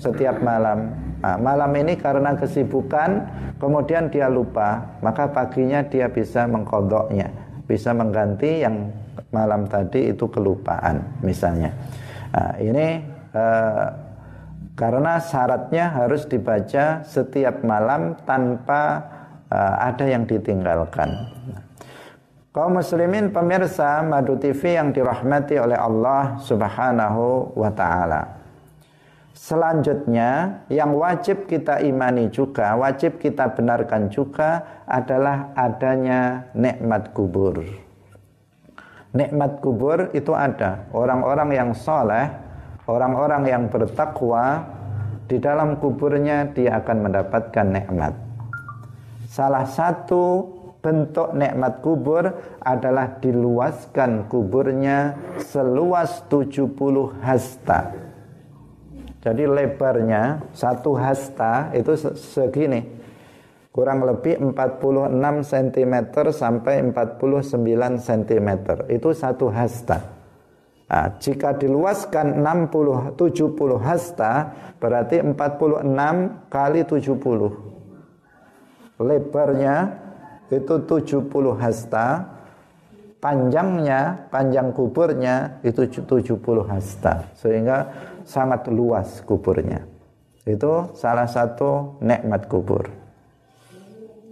setiap 0.00 0.40
malam. 0.40 0.96
Nah, 1.20 1.36
malam 1.36 1.72
ini 1.76 1.92
karena 2.00 2.32
kesibukan 2.40 3.28
kemudian 3.60 4.08
dia 4.08 4.32
lupa 4.32 4.96
maka 5.04 5.28
paginya 5.28 5.84
dia 5.84 6.08
bisa 6.08 6.48
mengkodoknya. 6.48 7.28
Bisa 7.68 7.92
mengganti 7.92 8.64
yang 8.64 8.88
malam 9.28 9.68
tadi 9.68 10.08
itu 10.08 10.24
kelupaan 10.32 11.20
misalnya. 11.20 11.76
Nah, 12.32 12.56
ini 12.56 13.04
uh, 13.36 14.05
karena 14.76 15.16
syaratnya 15.18 15.88
harus 15.88 16.28
dibaca 16.28 17.00
setiap 17.00 17.64
malam 17.64 18.12
tanpa 18.28 19.00
uh, 19.48 19.74
ada 19.80 20.04
yang 20.04 20.28
ditinggalkan. 20.28 21.32
Kaum 22.52 22.76
muslimin 22.76 23.32
pemirsa 23.32 24.00
Madu 24.04 24.36
TV 24.36 24.76
yang 24.76 24.92
dirahmati 24.92 25.60
oleh 25.60 25.76
Allah 25.76 26.40
Subhanahu 26.40 27.52
wa 27.56 27.68
taala. 27.72 28.36
Selanjutnya 29.36 30.64
yang 30.72 30.96
wajib 30.96 31.44
kita 31.44 31.84
imani 31.84 32.32
juga, 32.32 32.72
wajib 32.72 33.20
kita 33.20 33.52
benarkan 33.52 34.08
juga 34.08 34.80
adalah 34.88 35.52
adanya 35.52 36.48
nikmat 36.56 37.12
kubur. 37.12 37.60
Nikmat 39.12 39.60
kubur 39.60 40.08
itu 40.16 40.32
ada. 40.32 40.88
Orang-orang 40.96 41.52
yang 41.52 41.70
soleh, 41.76 42.32
orang-orang 42.86 43.42
yang 43.46 43.64
bertakwa, 43.70 44.62
di 45.26 45.42
dalam 45.42 45.78
kuburnya 45.82 46.54
dia 46.54 46.78
akan 46.78 47.10
mendapatkan 47.10 47.66
nikmat. 47.66 48.14
Salah 49.26 49.66
satu 49.66 50.54
bentuk 50.78 51.34
nikmat 51.34 51.82
kubur 51.82 52.30
adalah 52.62 53.18
diluaskan 53.18 54.30
kuburnya 54.30 55.18
seluas 55.42 56.22
70 56.30 56.70
hasta. 57.26 57.90
Jadi 59.26 59.42
lebarnya 59.42 60.46
satu 60.54 60.94
hasta 60.94 61.74
itu 61.74 61.98
segini. 62.14 62.86
Kurang 63.74 64.06
lebih 64.06 64.38
46 64.40 65.10
cm 65.42 65.94
sampai 66.30 66.80
49 66.94 67.98
cm. 67.98 68.48
Itu 68.88 69.10
satu 69.10 69.50
hasta. 69.50 70.15
Nah, 70.86 71.18
jika 71.18 71.50
diluaskan 71.58 72.46
60 72.46 73.18
70 73.18 73.82
hasta 73.82 74.54
berarti 74.78 75.18
46 75.18 75.82
kali 76.46 76.86
70. 76.86 79.02
Lebarnya 79.02 79.76
itu 80.46 80.74
70 80.86 81.58
hasta. 81.58 82.38
Panjangnya 83.18 84.30
panjang 84.30 84.70
kuburnya 84.70 85.58
itu 85.66 85.90
70 85.90 86.38
hasta. 86.70 87.34
Sehingga 87.34 87.90
sangat 88.22 88.70
luas 88.70 89.18
kuburnya. 89.26 89.82
Itu 90.46 90.94
salah 90.94 91.26
satu 91.26 91.98
nikmat 91.98 92.46
kubur. 92.46 92.86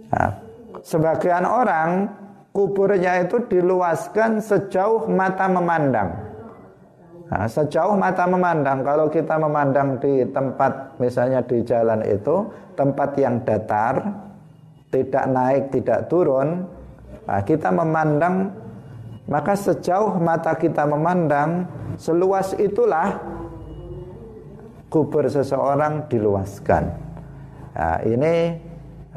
Nah, 0.07 0.39
sebagian 0.79 1.43
orang 1.43 2.07
kuburnya 2.55 3.27
itu 3.27 3.43
diluaskan 3.43 4.39
sejauh 4.39 5.11
mata 5.11 5.51
memandang 5.51 6.34
nah, 7.31 7.45
sejauh 7.49 7.95
mata 7.97 8.25
memandang 8.29 8.85
kalau 8.85 9.09
kita 9.09 9.35
memandang 9.37 9.97
di 10.01 10.25
tempat 10.29 10.99
misalnya 11.01 11.41
di 11.45 11.61
jalan 11.65 12.05
itu 12.05 12.49
tempat 12.75 13.15
yang 13.17 13.41
datar 13.43 14.25
tidak 14.95 15.25
naik, 15.27 15.63
tidak 15.75 16.07
turun, 16.07 16.63
nah, 17.27 17.41
kita 17.43 17.67
memandang 17.67 18.53
maka 19.25 19.57
sejauh 19.57 20.21
mata 20.21 20.53
kita 20.53 20.85
memandang 20.85 21.65
seluas 21.97 22.53
itulah 22.61 23.17
kubur 24.93 25.25
seseorang 25.25 26.05
diluaskan. 26.07 26.93
Nah, 27.75 27.99
ini 28.05 28.55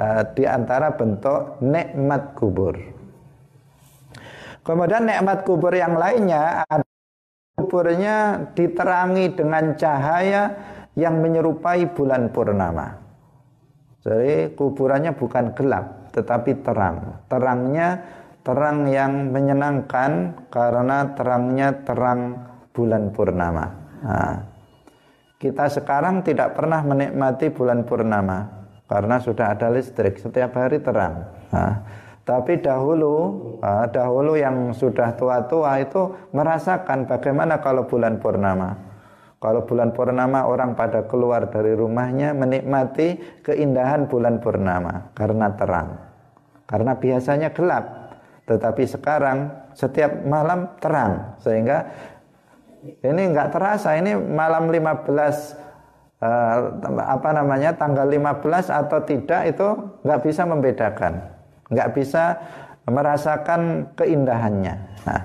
uh, 0.00 0.22
di 0.32 0.48
antara 0.48 0.96
bentuk 0.96 1.60
nikmat 1.60 2.32
kubur. 2.34 2.74
Kemudian 4.64 5.04
nikmat 5.04 5.44
kubur 5.44 5.76
yang 5.76 5.94
lainnya 5.94 6.64
ada 6.66 6.87
kuburnya 7.58 8.48
diterangi 8.54 9.34
dengan 9.34 9.74
cahaya 9.74 10.54
yang 10.94 11.18
menyerupai 11.18 11.90
bulan 11.90 12.30
purnama. 12.30 12.94
Jadi 13.98 14.54
kuburannya 14.54 15.18
bukan 15.18 15.58
gelap 15.58 16.14
tetapi 16.14 16.62
terang. 16.62 17.26
Terangnya 17.26 17.88
terang 18.46 18.86
yang 18.86 19.34
menyenangkan 19.34 20.38
karena 20.54 21.18
terangnya 21.18 21.82
terang 21.82 22.46
bulan 22.70 23.10
purnama. 23.10 23.66
Nah, 24.06 24.34
kita 25.42 25.66
sekarang 25.66 26.22
tidak 26.22 26.54
pernah 26.54 26.78
menikmati 26.86 27.50
bulan 27.50 27.82
purnama 27.82 28.70
karena 28.86 29.18
sudah 29.18 29.58
ada 29.58 29.68
listrik 29.74 30.16
setiap 30.22 30.54
hari 30.54 30.78
terang. 30.78 31.26
Nah, 31.50 31.72
tapi 32.28 32.60
dahulu, 32.60 33.40
dahulu 33.88 34.36
yang 34.36 34.76
sudah 34.76 35.16
tua-tua 35.16 35.80
itu 35.80 36.12
merasakan 36.36 37.08
bagaimana 37.08 37.64
kalau 37.64 37.88
bulan 37.88 38.20
purnama. 38.20 38.76
Kalau 39.40 39.64
bulan 39.64 39.96
purnama 39.96 40.44
orang 40.44 40.76
pada 40.76 41.08
keluar 41.08 41.48
dari 41.48 41.72
rumahnya 41.72 42.36
menikmati 42.36 43.40
keindahan 43.40 44.10
bulan 44.10 44.44
purnama 44.44 45.08
karena 45.16 45.56
terang. 45.56 45.88
Karena 46.68 46.92
biasanya 46.98 47.48
gelap, 47.56 48.12
tetapi 48.44 48.84
sekarang 48.84 49.48
setiap 49.72 50.10
malam 50.28 50.68
terang 50.84 51.38
sehingga 51.40 51.86
ini 53.00 53.22
nggak 53.30 53.56
terasa 53.56 53.96
ini 53.96 54.18
malam 54.18 54.68
15 54.68 55.06
uh, 56.20 56.56
apa 56.98 57.30
namanya 57.32 57.72
tanggal 57.78 58.04
15 58.04 58.68
atau 58.68 58.98
tidak 59.06 59.42
itu 59.48 59.68
nggak 60.02 60.20
bisa 60.26 60.42
membedakan, 60.44 61.37
nggak 61.68 61.92
bisa 61.96 62.36
merasakan 62.88 63.92
keindahannya. 63.94 64.74
Nah, 65.04 65.22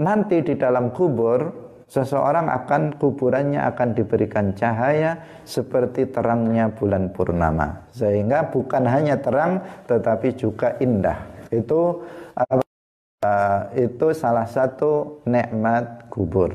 nanti 0.00 0.40
di 0.40 0.56
dalam 0.56 0.88
kubur 0.96 1.52
seseorang 1.86 2.50
akan 2.50 2.98
kuburannya 2.98 3.62
akan 3.62 3.94
diberikan 3.94 4.50
cahaya 4.56 5.20
seperti 5.46 6.10
terangnya 6.10 6.72
bulan 6.72 7.12
purnama. 7.12 7.86
Sehingga 7.92 8.50
bukan 8.50 8.88
hanya 8.88 9.20
terang 9.20 9.62
tetapi 9.86 10.34
juga 10.34 10.74
indah. 10.82 11.20
Itu 11.52 12.02
uh, 12.34 13.60
itu 13.76 14.06
salah 14.16 14.48
satu 14.48 15.22
nikmat 15.28 16.08
kubur. 16.10 16.52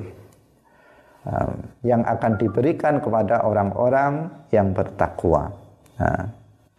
Yang 1.85 2.01
akan 2.17 2.31
diberikan 2.41 2.97
kepada 2.97 3.45
orang-orang 3.45 4.25
yang 4.49 4.73
bertakwa. 4.73 5.53
Uh, 6.01 6.25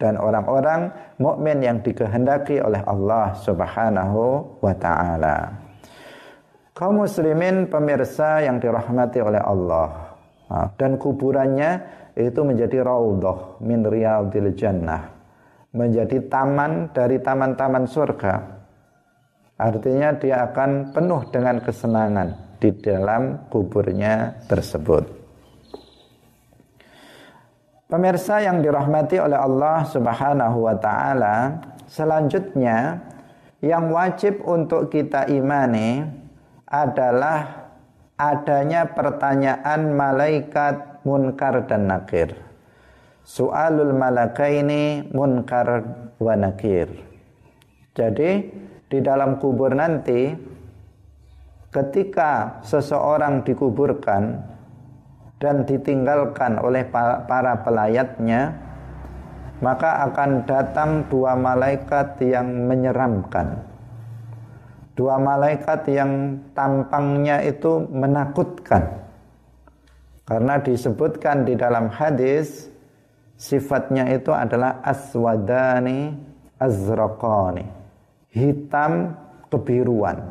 dan 0.03 0.19
orang-orang 0.19 0.91
mukmin 1.15 1.63
yang 1.63 1.79
dikehendaki 1.79 2.59
oleh 2.59 2.83
Allah 2.83 3.31
Subhanahu 3.39 4.59
wa 4.59 4.75
taala. 4.75 5.63
Kaum 6.75 7.07
muslimin 7.07 7.71
pemirsa 7.71 8.43
yang 8.43 8.59
dirahmati 8.59 9.23
oleh 9.23 9.39
Allah 9.39 10.11
dan 10.75 10.99
kuburannya 10.99 11.79
itu 12.19 12.43
menjadi 12.43 12.83
raudhah 12.83 13.63
min 13.63 13.87
riyadil 13.87 14.51
jannah. 14.59 15.07
Menjadi 15.71 16.27
taman 16.27 16.91
dari 16.91 17.17
taman-taman 17.23 17.87
surga. 17.87 18.33
Artinya 19.57 20.13
dia 20.19 20.43
akan 20.51 20.91
penuh 20.91 21.31
dengan 21.31 21.63
kesenangan 21.63 22.59
di 22.59 22.69
dalam 22.77 23.49
kuburnya 23.49 24.43
tersebut. 24.45 25.22
Pemirsa 27.93 28.41
yang 28.41 28.65
dirahmati 28.65 29.21
oleh 29.21 29.37
Allah 29.37 29.85
Subhanahu 29.85 30.65
wa 30.65 30.73
taala, 30.81 31.61
selanjutnya 31.85 33.05
yang 33.61 33.93
wajib 33.93 34.41
untuk 34.49 34.89
kita 34.89 35.29
imani 35.29 36.01
adalah 36.65 37.69
adanya 38.17 38.89
pertanyaan 38.89 39.93
malaikat 39.93 41.05
munkar 41.05 41.69
dan 41.69 41.85
nakir. 41.85 42.33
Soalul 43.21 43.93
malakaini 43.93 45.13
munkar 45.13 45.85
wa 46.17 46.33
nakir. 46.33 46.89
Jadi 47.93 48.31
di 48.89 48.99
dalam 49.05 49.37
kubur 49.37 49.69
nanti 49.69 50.33
ketika 51.69 52.57
seseorang 52.65 53.45
dikuburkan 53.45 54.52
dan 55.43 55.67
ditinggalkan 55.67 56.55
oleh 56.63 56.87
para 57.27 57.59
pelayatnya 57.67 58.55
maka 59.59 60.07
akan 60.07 60.47
datang 60.47 61.07
dua 61.11 61.35
malaikat 61.35 62.19
yang 62.23 62.47
menyeramkan. 62.67 63.59
Dua 64.95 65.19
malaikat 65.19 65.87
yang 65.91 66.39
tampangnya 66.55 67.43
itu 67.43 67.87
menakutkan. 67.91 69.03
Karena 70.23 70.59
disebutkan 70.59 71.43
di 71.43 71.59
dalam 71.59 71.91
hadis 71.91 72.71
sifatnya 73.35 74.07
itu 74.11 74.31
adalah 74.31 74.79
aswadani 74.83 76.15
azraqani. 76.59 77.65
Hitam 78.31 79.15
kebiruan. 79.47 80.23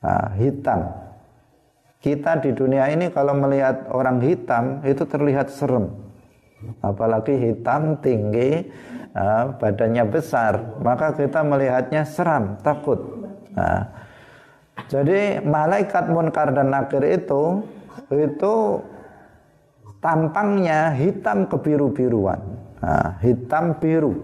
Nah, 0.00 0.32
hitam 0.36 0.99
kita 2.00 2.40
di 2.40 2.56
dunia 2.56 2.88
ini 2.88 3.12
kalau 3.12 3.36
melihat 3.36 3.88
orang 3.92 4.24
hitam 4.24 4.80
itu 4.88 5.04
terlihat 5.04 5.52
serem. 5.52 5.92
Apalagi 6.80 7.36
hitam 7.36 8.00
tinggi, 8.00 8.68
uh, 9.16 9.56
badannya 9.56 10.04
besar, 10.08 10.80
maka 10.80 11.16
kita 11.16 11.40
melihatnya 11.40 12.04
seram, 12.04 12.60
takut. 12.60 13.00
Nah, 13.56 13.88
jadi 14.88 15.40
malaikat 15.44 16.08
munkar 16.12 16.52
dan 16.52 16.72
nakir 16.72 17.04
itu 17.04 17.64
itu 18.12 18.54
tampangnya 20.04 20.92
hitam 20.96 21.48
kebiru-biruan, 21.48 22.40
nah, 22.80 23.16
hitam 23.24 23.76
biru, 23.76 24.20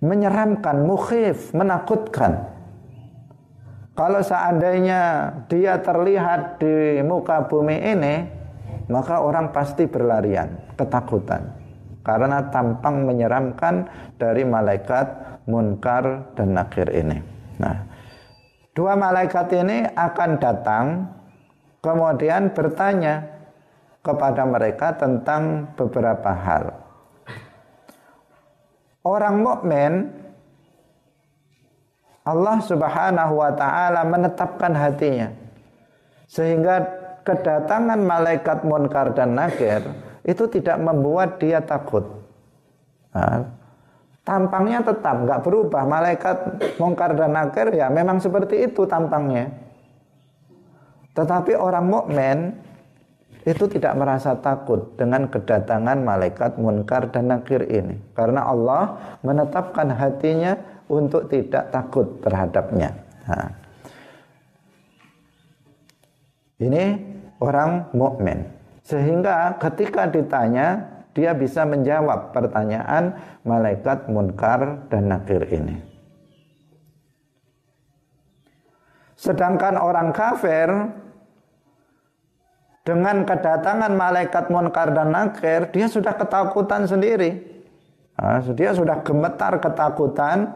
menyeramkan, 0.00 0.84
mukhif, 0.84 1.52
menakutkan. 1.56 2.53
Kalau 3.94 4.20
seandainya 4.26 5.30
dia 5.46 5.78
terlihat 5.78 6.58
di 6.58 6.98
muka 7.06 7.46
bumi 7.46 7.78
ini, 7.78 8.26
maka 8.90 9.22
orang 9.22 9.54
pasti 9.54 9.86
berlarian, 9.86 10.50
ketakutan. 10.74 11.54
Karena 12.02 12.42
tampang 12.50 13.06
menyeramkan 13.06 13.86
dari 14.18 14.42
malaikat 14.42 15.38
munkar 15.46 16.34
dan 16.34 16.58
nakir 16.58 16.90
ini. 16.90 17.22
Nah, 17.62 17.86
dua 18.74 18.98
malaikat 18.98 19.48
ini 19.62 19.86
akan 19.94 20.30
datang 20.42 20.84
kemudian 21.78 22.50
bertanya 22.50 23.24
kepada 24.02 24.42
mereka 24.44 24.92
tentang 24.98 25.70
beberapa 25.78 26.34
hal. 26.34 26.76
Orang 29.06 29.44
mukmin 29.44 30.23
Allah 32.24 32.56
Subhanahu 32.64 33.36
wa 33.36 33.52
taala 33.52 34.00
menetapkan 34.08 34.72
hatinya 34.72 35.28
sehingga 36.24 36.80
kedatangan 37.20 38.00
malaikat 38.00 38.64
munkar 38.64 39.12
dan 39.12 39.36
nakir 39.36 39.84
itu 40.24 40.48
tidak 40.48 40.80
membuat 40.80 41.36
dia 41.36 41.60
takut. 41.60 42.04
Nah, 43.12 43.44
tampangnya 44.24 44.80
tetap 44.80 45.20
nggak 45.20 45.40
berubah 45.44 45.84
malaikat 45.84 46.36
munkar 46.80 47.12
dan 47.12 47.36
nakir 47.36 47.68
ya 47.76 47.92
memang 47.92 48.16
seperti 48.18 48.72
itu 48.72 48.88
tampangnya. 48.88 49.52
Tetapi 51.14 51.54
orang 51.54 51.86
mukmin 51.86 52.38
itu 53.44 53.68
tidak 53.68 53.92
merasa 54.00 54.32
takut 54.40 54.96
dengan 54.96 55.28
kedatangan 55.28 56.00
malaikat 56.00 56.56
munkar 56.56 57.12
dan 57.12 57.28
nakir 57.28 57.68
ini 57.68 58.00
karena 58.16 58.48
Allah 58.48 58.96
menetapkan 59.20 59.92
hatinya 59.92 60.56
untuk 60.88 61.28
tidak 61.32 61.72
takut 61.72 62.20
terhadapnya. 62.20 62.92
Nah. 63.24 63.50
Ini 66.60 66.84
orang 67.40 67.90
mukmin. 67.96 68.46
Sehingga 68.84 69.56
ketika 69.58 70.04
ditanya 70.06 70.86
dia 71.16 71.32
bisa 71.32 71.64
menjawab 71.64 72.34
pertanyaan 72.34 73.16
malaikat 73.46 74.10
munkar 74.10 74.86
dan 74.92 75.08
nakir 75.08 75.46
ini. 75.48 75.80
Sedangkan 79.14 79.80
orang 79.80 80.12
kafir 80.12 80.68
dengan 82.84 83.24
kedatangan 83.24 83.96
malaikat 83.96 84.52
munkar 84.52 84.92
dan 84.92 85.16
nakir, 85.16 85.72
dia 85.72 85.88
sudah 85.88 86.12
ketakutan 86.12 86.84
sendiri. 86.84 87.40
Dia 88.52 88.76
sudah 88.76 89.00
gemetar 89.00 89.56
ketakutan 89.58 90.52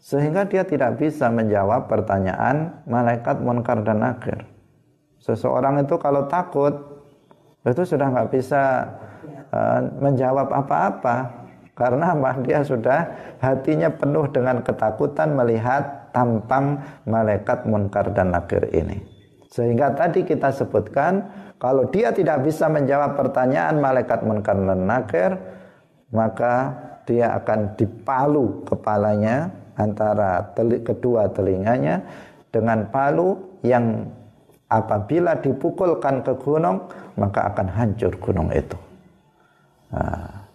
sehingga 0.00 0.46
dia 0.46 0.62
tidak 0.62 1.00
bisa 1.00 1.26
menjawab 1.32 1.90
pertanyaan 1.90 2.82
malaikat 2.86 3.42
munkar 3.42 3.82
dan 3.82 4.00
nakir. 4.04 4.46
Seseorang 5.18 5.82
itu 5.82 5.98
kalau 5.98 6.30
takut 6.30 6.74
itu 7.66 7.82
sudah 7.82 8.14
nggak 8.14 8.30
bisa 8.30 8.86
uh, 9.50 9.80
menjawab 9.98 10.54
apa-apa 10.54 11.46
karena 11.76 12.16
apa? 12.16 12.40
Dia 12.40 12.64
sudah 12.64 13.00
hatinya 13.36 13.92
penuh 13.92 14.24
dengan 14.32 14.64
ketakutan 14.64 15.36
melihat 15.36 16.08
tampang 16.16 16.80
malaikat 17.04 17.68
munkar 17.68 18.08
dan 18.16 18.32
nakir 18.32 18.64
ini. 18.72 19.04
Sehingga 19.52 19.92
tadi 19.92 20.24
kita 20.24 20.56
sebutkan 20.56 21.28
kalau 21.60 21.84
dia 21.92 22.16
tidak 22.16 22.48
bisa 22.48 22.72
menjawab 22.72 23.20
pertanyaan 23.20 23.76
malaikat 23.76 24.24
munkar 24.24 24.56
dan 24.56 24.88
nakir, 24.88 25.36
maka 26.16 26.72
dia 27.04 27.36
akan 27.36 27.76
dipalu 27.76 28.64
kepalanya 28.64 29.52
antara 29.76 30.52
teli, 30.56 30.80
kedua 30.80 31.28
telinganya 31.30 32.02
dengan 32.50 32.88
palu 32.88 33.60
yang 33.60 34.08
apabila 34.66 35.38
dipukulkan 35.38 36.26
ke 36.26 36.32
gunung 36.40 36.88
maka 37.14 37.52
akan 37.52 37.68
hancur 37.70 38.12
gunung 38.18 38.50
itu. 38.50 38.76
Nah, 39.92 40.48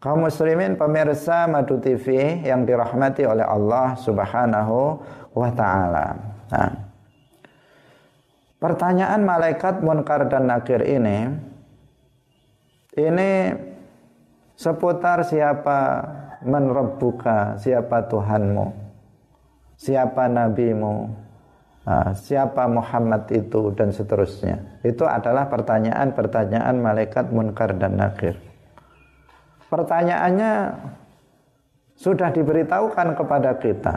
kaum 0.00 0.24
muslimin 0.24 0.80
pemirsa 0.80 1.44
Madu 1.50 1.76
TV 1.78 2.40
yang 2.46 2.64
dirahmati 2.64 3.28
oleh 3.28 3.44
Allah 3.44 3.98
Subhanahu 4.00 4.78
wa 5.36 5.50
taala. 5.52 6.06
Nah, 6.50 6.72
pertanyaan 8.58 9.22
malaikat 9.22 9.84
munkar 9.84 10.26
dan 10.26 10.48
nakir 10.48 10.82
ini 10.82 11.30
ini 12.98 13.54
seputar 14.58 15.22
siapa 15.22 16.04
menrebuka 16.44 17.56
siapa 17.60 18.08
Tuhanmu, 18.08 18.72
siapa 19.76 20.28
nabimu, 20.28 21.12
siapa 22.16 22.68
Muhammad 22.68 23.28
itu 23.32 23.72
dan 23.76 23.92
seterusnya. 23.92 24.80
Itu 24.84 25.04
adalah 25.04 25.48
pertanyaan-pertanyaan 25.48 26.76
malaikat 26.80 27.28
munkar 27.32 27.76
dan 27.76 27.96
nakir. 28.00 28.36
Pertanyaannya 29.70 30.52
sudah 31.94 32.28
diberitahukan 32.32 33.14
kepada 33.14 33.54
kita. 33.60 33.94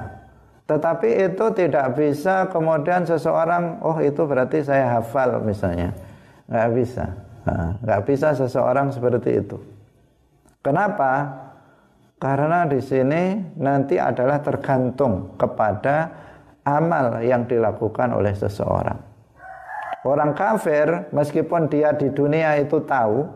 Tetapi 0.63 1.27
itu 1.27 1.45
tidak 1.51 1.99
bisa 1.99 2.47
kemudian 2.47 3.03
seseorang, 3.03 3.83
oh 3.83 3.99
itu 3.99 4.23
berarti 4.23 4.63
saya 4.63 4.99
hafal 4.99 5.43
misalnya. 5.43 5.91
Nggak 6.47 6.69
bisa. 6.71 7.05
Nggak 7.83 8.01
bisa 8.07 8.31
seseorang 8.31 8.87
seperti 8.95 9.43
itu. 9.43 9.59
Kenapa? 10.63 11.42
Karena 12.23 12.63
di 12.63 12.79
sini 12.79 13.35
nanti 13.59 13.99
adalah 13.99 14.39
tergantung 14.39 15.35
kepada 15.35 16.07
amal 16.63 17.19
yang 17.19 17.43
dilakukan 17.43 18.15
oleh 18.15 18.31
seseorang. 18.31 18.95
Orang 20.07 20.31
kafir 20.31 21.11
meskipun 21.11 21.67
dia 21.67 21.91
di 21.91 22.07
dunia 22.15 22.55
itu 22.63 22.79
tahu 22.87 23.27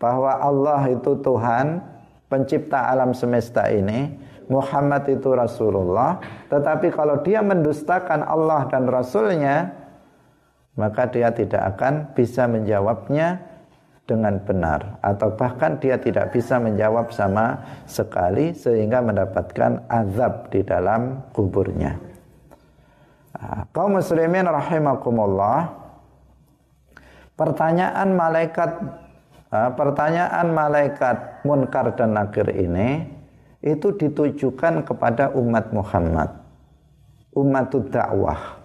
bahwa 0.00 0.40
Allah 0.40 0.88
itu 0.88 1.20
Tuhan, 1.20 1.84
pencipta 2.32 2.88
alam 2.88 3.12
semesta 3.12 3.68
ini, 3.68 4.08
Muhammad 4.48 5.04
itu 5.12 5.28
Rasulullah, 5.36 6.16
tetapi 6.48 6.88
kalau 6.96 7.20
dia 7.20 7.44
mendustakan 7.44 8.24
Allah 8.24 8.72
dan 8.72 8.88
Rasulnya, 8.88 9.68
maka 10.80 11.12
dia 11.12 11.28
tidak 11.28 11.76
akan 11.76 12.16
bisa 12.16 12.48
menjawabnya 12.48 13.51
dengan 14.06 14.38
benar. 14.42 14.98
Atau 15.02 15.34
bahkan 15.38 15.78
dia 15.78 15.98
tidak 15.98 16.34
bisa 16.34 16.58
menjawab 16.58 17.14
sama 17.14 17.62
sekali 17.86 18.54
sehingga 18.54 18.98
mendapatkan 19.02 19.86
azab 19.86 20.50
di 20.50 20.60
dalam 20.66 21.22
kuburnya. 21.30 21.98
Nah, 23.38 23.66
kaum 23.74 23.98
muslimin 23.98 24.46
rahimakumullah 24.46 25.72
pertanyaan 27.34 28.14
malaikat 28.14 28.70
ah, 29.50 29.70
pertanyaan 29.74 30.46
malaikat 30.54 31.42
munkar 31.42 31.90
dan 31.98 32.14
nakir 32.14 32.46
ini 32.54 33.02
itu 33.62 33.94
ditujukan 33.94 34.82
kepada 34.86 35.30
umat 35.38 35.70
Muhammad. 35.70 36.30
Umat 37.32 37.72
dakwah. 37.88 38.60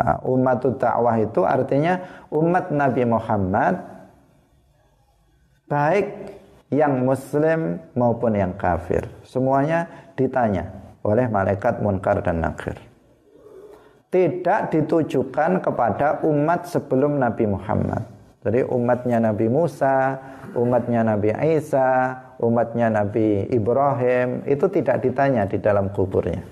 Nah, 0.00 0.16
umat 0.24 0.64
dakwah 0.80 1.16
itu 1.20 1.44
artinya 1.44 2.24
umat 2.32 2.72
Nabi 2.72 3.04
Muhammad 3.04 3.99
baik 5.70 6.06
yang 6.74 7.06
muslim 7.06 7.78
maupun 7.94 8.34
yang 8.34 8.52
kafir. 8.58 9.06
Semuanya 9.22 9.86
ditanya 10.18 10.68
oleh 11.06 11.30
malaikat 11.30 11.78
munkar 11.78 12.20
dan 12.20 12.42
nakir. 12.42 12.74
Tidak 14.10 14.74
ditujukan 14.74 15.62
kepada 15.62 16.26
umat 16.26 16.66
sebelum 16.66 17.22
Nabi 17.22 17.46
Muhammad. 17.46 18.02
Jadi 18.42 18.66
umatnya 18.66 19.22
Nabi 19.22 19.46
Musa 19.46 20.18
umatnya 20.56 21.06
Nabi 21.06 21.30
Isa 21.54 22.18
umatnya 22.42 22.90
Nabi 22.90 23.46
Ibrahim 23.52 24.42
itu 24.48 24.66
tidak 24.66 25.04
ditanya 25.04 25.46
di 25.46 25.60
dalam 25.60 25.92
kuburnya. 25.92 26.42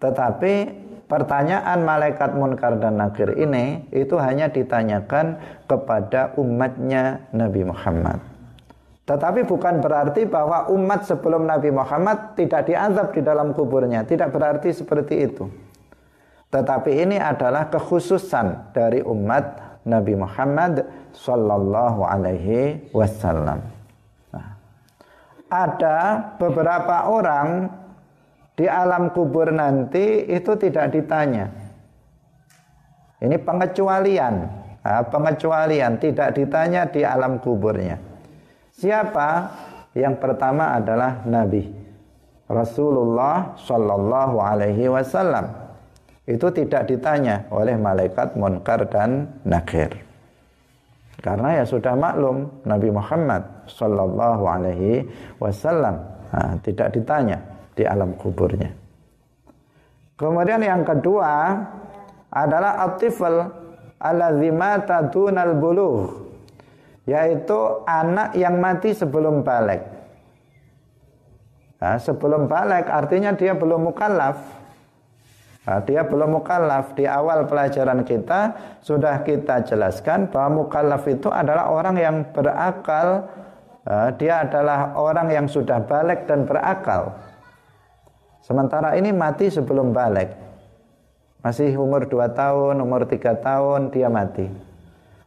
Tetapi 0.00 0.54
pertanyaan 1.10 1.82
malaikat 1.82 2.38
munkar 2.38 2.78
dan 2.78 3.02
nakir 3.02 3.34
ini 3.34 3.90
itu 3.90 4.14
hanya 4.22 4.46
ditanyakan 4.46 5.42
kepada 5.66 6.38
umatnya 6.38 7.26
Nabi 7.34 7.66
Muhammad. 7.66 8.22
Tetapi 9.10 9.42
bukan 9.42 9.82
berarti 9.82 10.22
bahwa 10.22 10.70
umat 10.70 11.02
sebelum 11.02 11.42
Nabi 11.42 11.74
Muhammad 11.74 12.38
tidak 12.38 12.70
diazab 12.70 13.10
di 13.10 13.26
dalam 13.26 13.50
kuburnya. 13.50 14.06
Tidak 14.06 14.30
berarti 14.30 14.70
seperti 14.70 15.26
itu. 15.26 15.50
Tetapi 16.54 16.90
ini 16.94 17.18
adalah 17.18 17.66
kekhususan 17.74 18.70
dari 18.70 19.02
umat 19.02 19.70
Nabi 19.82 20.14
Muhammad 20.14 20.86
Sallallahu 21.10 22.06
Alaihi 22.06 22.90
Wasallam. 22.94 23.58
Nah, 24.30 24.48
ada 25.50 25.98
beberapa 26.38 27.10
orang 27.10 27.66
di 28.60 28.68
alam 28.68 29.08
kubur 29.16 29.48
nanti 29.48 30.28
itu 30.28 30.52
tidak 30.60 30.92
ditanya. 30.92 31.48
Ini 33.24 33.40
pengecualian, 33.40 34.34
pengecualian 34.84 35.96
tidak 35.96 36.36
ditanya 36.36 36.84
di 36.92 37.00
alam 37.00 37.40
kuburnya. 37.40 37.96
Siapa? 38.76 39.28
Yang 39.96 40.20
pertama 40.20 40.76
adalah 40.76 41.24
Nabi 41.24 41.64
Rasulullah 42.52 43.56
Shallallahu 43.56 44.36
Alaihi 44.36 44.92
Wasallam. 44.92 45.56
Itu 46.28 46.52
tidak 46.52 46.84
ditanya 46.84 47.48
oleh 47.48 47.80
malaikat 47.80 48.36
munkar 48.36 48.84
dan 48.92 49.40
nakir. 49.48 49.88
Karena 51.24 51.60
ya 51.60 51.64
sudah 51.64 51.96
maklum 51.96 52.60
Nabi 52.68 52.92
Muhammad 52.92 53.40
Shallallahu 53.72 54.44
Alaihi 54.44 55.08
Wasallam 55.40 55.96
tidak 56.60 56.92
ditanya 56.92 57.49
di 57.80 57.88
alam 57.88 58.12
kuburnya. 58.20 58.68
Kemudian 60.20 60.60
yang 60.60 60.84
kedua 60.84 61.56
adalah 62.28 62.84
atifal 62.84 63.48
alladzi 63.96 64.52
mata 64.52 65.08
dunal 65.08 65.56
bulugh 65.56 66.28
yaitu 67.08 67.56
anak 67.88 68.36
yang 68.36 68.60
mati 68.60 68.92
sebelum 68.92 69.40
balik. 69.40 69.80
Nah, 71.80 71.96
sebelum 71.96 72.44
balik 72.44 72.92
artinya 72.92 73.32
dia 73.32 73.56
belum 73.56 73.88
mukallaf. 73.88 74.36
Nah, 75.64 75.80
dia 75.88 76.04
belum 76.04 76.36
mukallaf. 76.36 76.92
Di 76.92 77.08
awal 77.08 77.48
pelajaran 77.48 78.04
kita 78.04 78.52
sudah 78.84 79.24
kita 79.24 79.64
jelaskan 79.64 80.28
bahwa 80.28 80.68
mukallaf 80.68 81.08
itu 81.08 81.32
adalah 81.32 81.72
orang 81.72 81.96
yang 81.96 82.16
berakal. 82.36 83.24
Nah, 83.88 84.12
dia 84.20 84.44
adalah 84.44 84.92
orang 84.92 85.32
yang 85.32 85.46
sudah 85.48 85.80
balik 85.80 86.28
dan 86.28 86.44
berakal. 86.44 87.16
Sementara 88.50 88.98
ini 88.98 89.14
mati 89.14 89.46
sebelum 89.46 89.94
balik. 89.94 90.34
Masih 91.38 91.70
umur 91.78 92.10
2 92.10 92.34
tahun, 92.34 92.82
umur 92.82 93.06
3 93.06 93.38
tahun 93.38 93.94
dia 93.94 94.10
mati. 94.10 94.50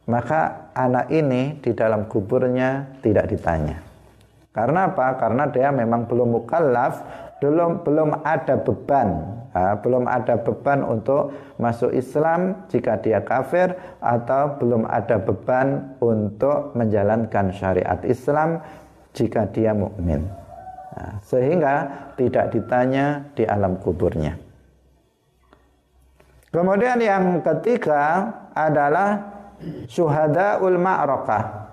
Maka 0.04 0.68
anak 0.76 1.08
ini 1.08 1.56
di 1.56 1.72
dalam 1.72 2.04
kuburnya 2.04 3.00
tidak 3.00 3.32
ditanya. 3.32 3.80
Karena 4.52 4.92
apa? 4.92 5.16
Karena 5.16 5.48
dia 5.48 5.72
memang 5.72 6.04
belum 6.04 6.36
mukallaf, 6.36 7.00
belum 7.40 7.80
belum 7.80 8.28
ada 8.28 8.60
beban, 8.60 9.08
ha, 9.56 9.72
belum 9.80 10.04
ada 10.04 10.36
beban 10.44 10.84
untuk 10.84 11.32
masuk 11.56 11.96
Islam 11.96 12.68
jika 12.68 13.00
dia 13.00 13.24
kafir 13.24 13.72
atau 14.04 14.60
belum 14.60 14.84
ada 14.84 15.16
beban 15.16 15.96
untuk 15.96 16.76
menjalankan 16.76 17.56
syariat 17.56 18.04
Islam 18.04 18.60
jika 19.16 19.48
dia 19.48 19.72
mukmin. 19.72 20.43
Nah, 20.94 21.18
sehingga 21.26 21.74
tidak 22.14 22.54
ditanya 22.54 23.26
di 23.34 23.42
alam 23.42 23.82
kuburnya. 23.82 24.38
Kemudian 26.54 27.02
yang 27.02 27.42
ketiga 27.42 28.30
adalah 28.54 29.18
syuhadaul 29.90 30.78
ma'rakah. 30.78 31.66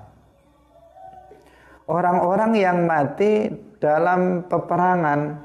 Orang-orang 1.86 2.58
yang 2.58 2.90
mati 2.90 3.54
dalam 3.78 4.50
peperangan 4.50 5.38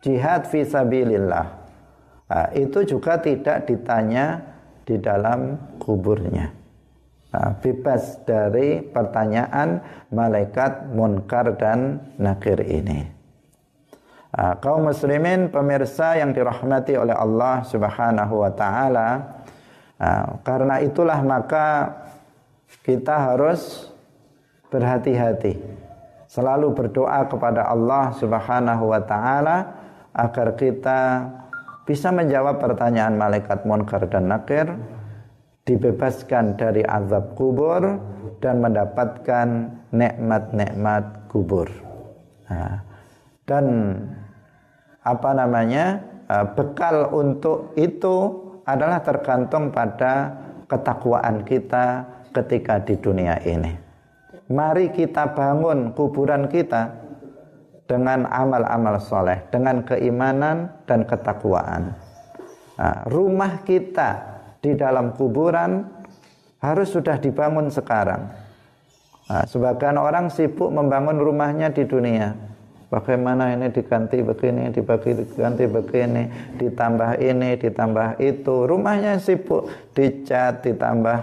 jihad 0.00 0.48
fisabilillah. 0.48 1.46
Nah, 2.28 2.48
itu 2.56 2.88
juga 2.88 3.20
tidak 3.20 3.68
ditanya 3.68 4.40
di 4.88 4.96
dalam 4.96 5.60
kuburnya. 5.76 6.57
Nah, 7.28 7.52
bebas 7.60 8.24
dari 8.24 8.80
pertanyaan 8.80 9.84
malaikat 10.08 10.88
munkar 10.96 11.60
dan 11.60 12.00
nakir 12.16 12.56
ini. 12.64 13.04
Nah, 14.32 14.56
kaum 14.64 14.88
muslimin 14.88 15.52
pemirsa 15.52 16.16
yang 16.16 16.32
dirahmati 16.32 16.96
oleh 16.96 17.12
Allah 17.12 17.68
Subhanahu 17.68 18.34
wa 18.44 18.52
taala, 18.56 19.08
nah, 20.00 20.40
karena 20.40 20.80
itulah 20.80 21.20
maka 21.20 21.92
kita 22.80 23.12
harus 23.12 23.92
berhati-hati. 24.72 25.60
Selalu 26.28 26.72
berdoa 26.72 27.28
kepada 27.28 27.68
Allah 27.68 28.12
Subhanahu 28.16 28.88
wa 28.88 29.00
taala 29.04 29.56
agar 30.16 30.56
kita 30.56 31.28
bisa 31.84 32.08
menjawab 32.08 32.56
pertanyaan 32.56 33.16
malaikat 33.20 33.64
munkar 33.68 34.04
dan 34.08 34.28
nakir 34.28 34.68
dibebaskan 35.68 36.56
dari 36.56 36.80
azab 36.88 37.36
kubur 37.36 37.84
dan 38.40 38.64
mendapatkan 38.64 39.68
nikmat-nikmat 39.92 41.28
kubur. 41.28 41.68
Nah, 42.48 42.80
dan 43.44 43.64
apa 45.04 45.30
namanya 45.36 46.00
bekal 46.56 47.12
untuk 47.12 47.76
itu 47.76 48.48
adalah 48.64 49.04
tergantung 49.04 49.68
pada 49.68 50.32
ketakwaan 50.68 51.44
kita 51.44 52.04
ketika 52.32 52.80
di 52.80 52.96
dunia 52.96 53.36
ini. 53.44 53.72
Mari 54.48 54.92
kita 54.96 55.36
bangun 55.36 55.92
kuburan 55.92 56.48
kita 56.48 56.92
dengan 57.88 58.28
amal-amal 58.28 59.00
soleh, 59.00 59.44
dengan 59.48 59.84
keimanan 59.84 60.72
dan 60.84 61.04
ketakwaan. 61.08 61.96
Nah, 62.76 63.04
rumah 63.08 63.64
kita 63.64 64.37
di 64.58 64.74
dalam 64.74 65.14
kuburan 65.14 65.86
harus 66.58 66.90
sudah 66.90 67.18
dibangun 67.18 67.70
sekarang. 67.70 68.26
Nah, 69.28 69.44
sebagian 69.44 70.00
orang 70.00 70.32
sibuk 70.32 70.72
membangun 70.72 71.20
rumahnya 71.20 71.68
di 71.70 71.84
dunia. 71.84 72.32
Bagaimana 72.88 73.52
ini 73.52 73.68
diganti 73.68 74.24
begini, 74.24 74.72
dibagi 74.72 75.12
diganti 75.12 75.68
begini, 75.68 76.56
ditambah 76.56 77.20
ini, 77.20 77.60
ditambah 77.60 78.16
itu. 78.16 78.64
Rumahnya 78.64 79.20
sibuk 79.20 79.68
dicat, 79.92 80.64
ditambah 80.64 81.18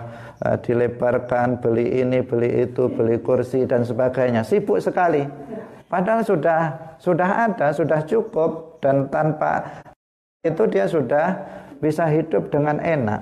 uh, 0.45 0.57
dilebarkan, 0.61 1.57
beli 1.57 2.05
ini, 2.05 2.21
beli 2.21 2.69
itu, 2.69 2.85
beli 2.93 3.17
kursi 3.17 3.65
dan 3.65 3.81
sebagainya. 3.81 4.45
Sibuk 4.45 4.77
sekali. 4.77 5.25
Padahal 5.89 6.21
sudah 6.21 6.61
sudah 7.01 7.49
ada, 7.49 7.73
sudah 7.73 8.05
cukup 8.05 8.77
dan 8.85 9.09
tanpa 9.09 9.81
itu 10.45 10.69
dia 10.69 10.85
sudah 10.85 11.41
bisa 11.79 12.07
hidup 12.09 12.51
dengan 12.51 12.79
enak. 12.79 13.21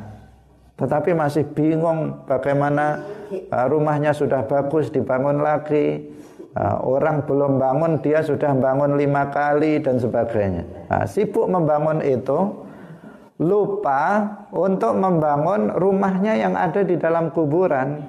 Tetapi 0.77 1.13
masih 1.13 1.45
bingung 1.53 2.25
bagaimana 2.25 3.05
uh, 3.53 3.65
rumahnya 3.69 4.11
sudah 4.11 4.43
bagus 4.49 4.89
dibangun 4.89 5.39
lagi, 5.39 6.13
Nah, 6.53 6.85
orang 6.85 7.25
belum 7.25 7.57
bangun 7.57 7.97
dia 8.05 8.21
sudah 8.21 8.53
bangun 8.53 8.93
lima 8.93 9.33
kali 9.33 9.81
dan 9.81 9.97
sebagainya. 9.97 10.85
Nah, 10.85 11.05
sibuk 11.09 11.49
membangun 11.49 12.05
itu, 12.05 12.69
lupa 13.41 14.21
untuk 14.53 14.93
membangun 14.93 15.73
rumahnya 15.73 16.37
yang 16.37 16.53
ada 16.53 16.85
di 16.85 16.93
dalam 16.93 17.33
kuburan. 17.33 18.05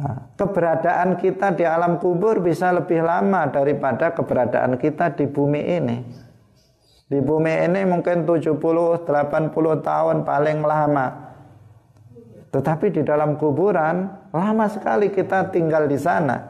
Nah, 0.00 0.16
keberadaan 0.36 1.16
kita 1.16 1.56
di 1.56 1.64
alam 1.64 1.96
kubur 1.96 2.44
bisa 2.44 2.72
lebih 2.76 3.00
lama 3.00 3.48
daripada 3.48 4.12
keberadaan 4.12 4.76
kita 4.76 5.16
di 5.16 5.24
bumi 5.28 5.60
ini. 5.80 5.98
Di 7.10 7.18
bumi 7.18 7.66
ini 7.66 7.82
mungkin 7.90 8.22
70-80 8.22 9.02
tahun 9.82 10.16
paling 10.22 10.58
lama. 10.62 11.06
Tetapi 12.54 12.94
di 12.94 13.02
dalam 13.02 13.34
kuburan 13.34 14.06
lama 14.30 14.66
sekali 14.70 15.10
kita 15.10 15.50
tinggal 15.50 15.90
di 15.90 15.98
sana. 15.98 16.46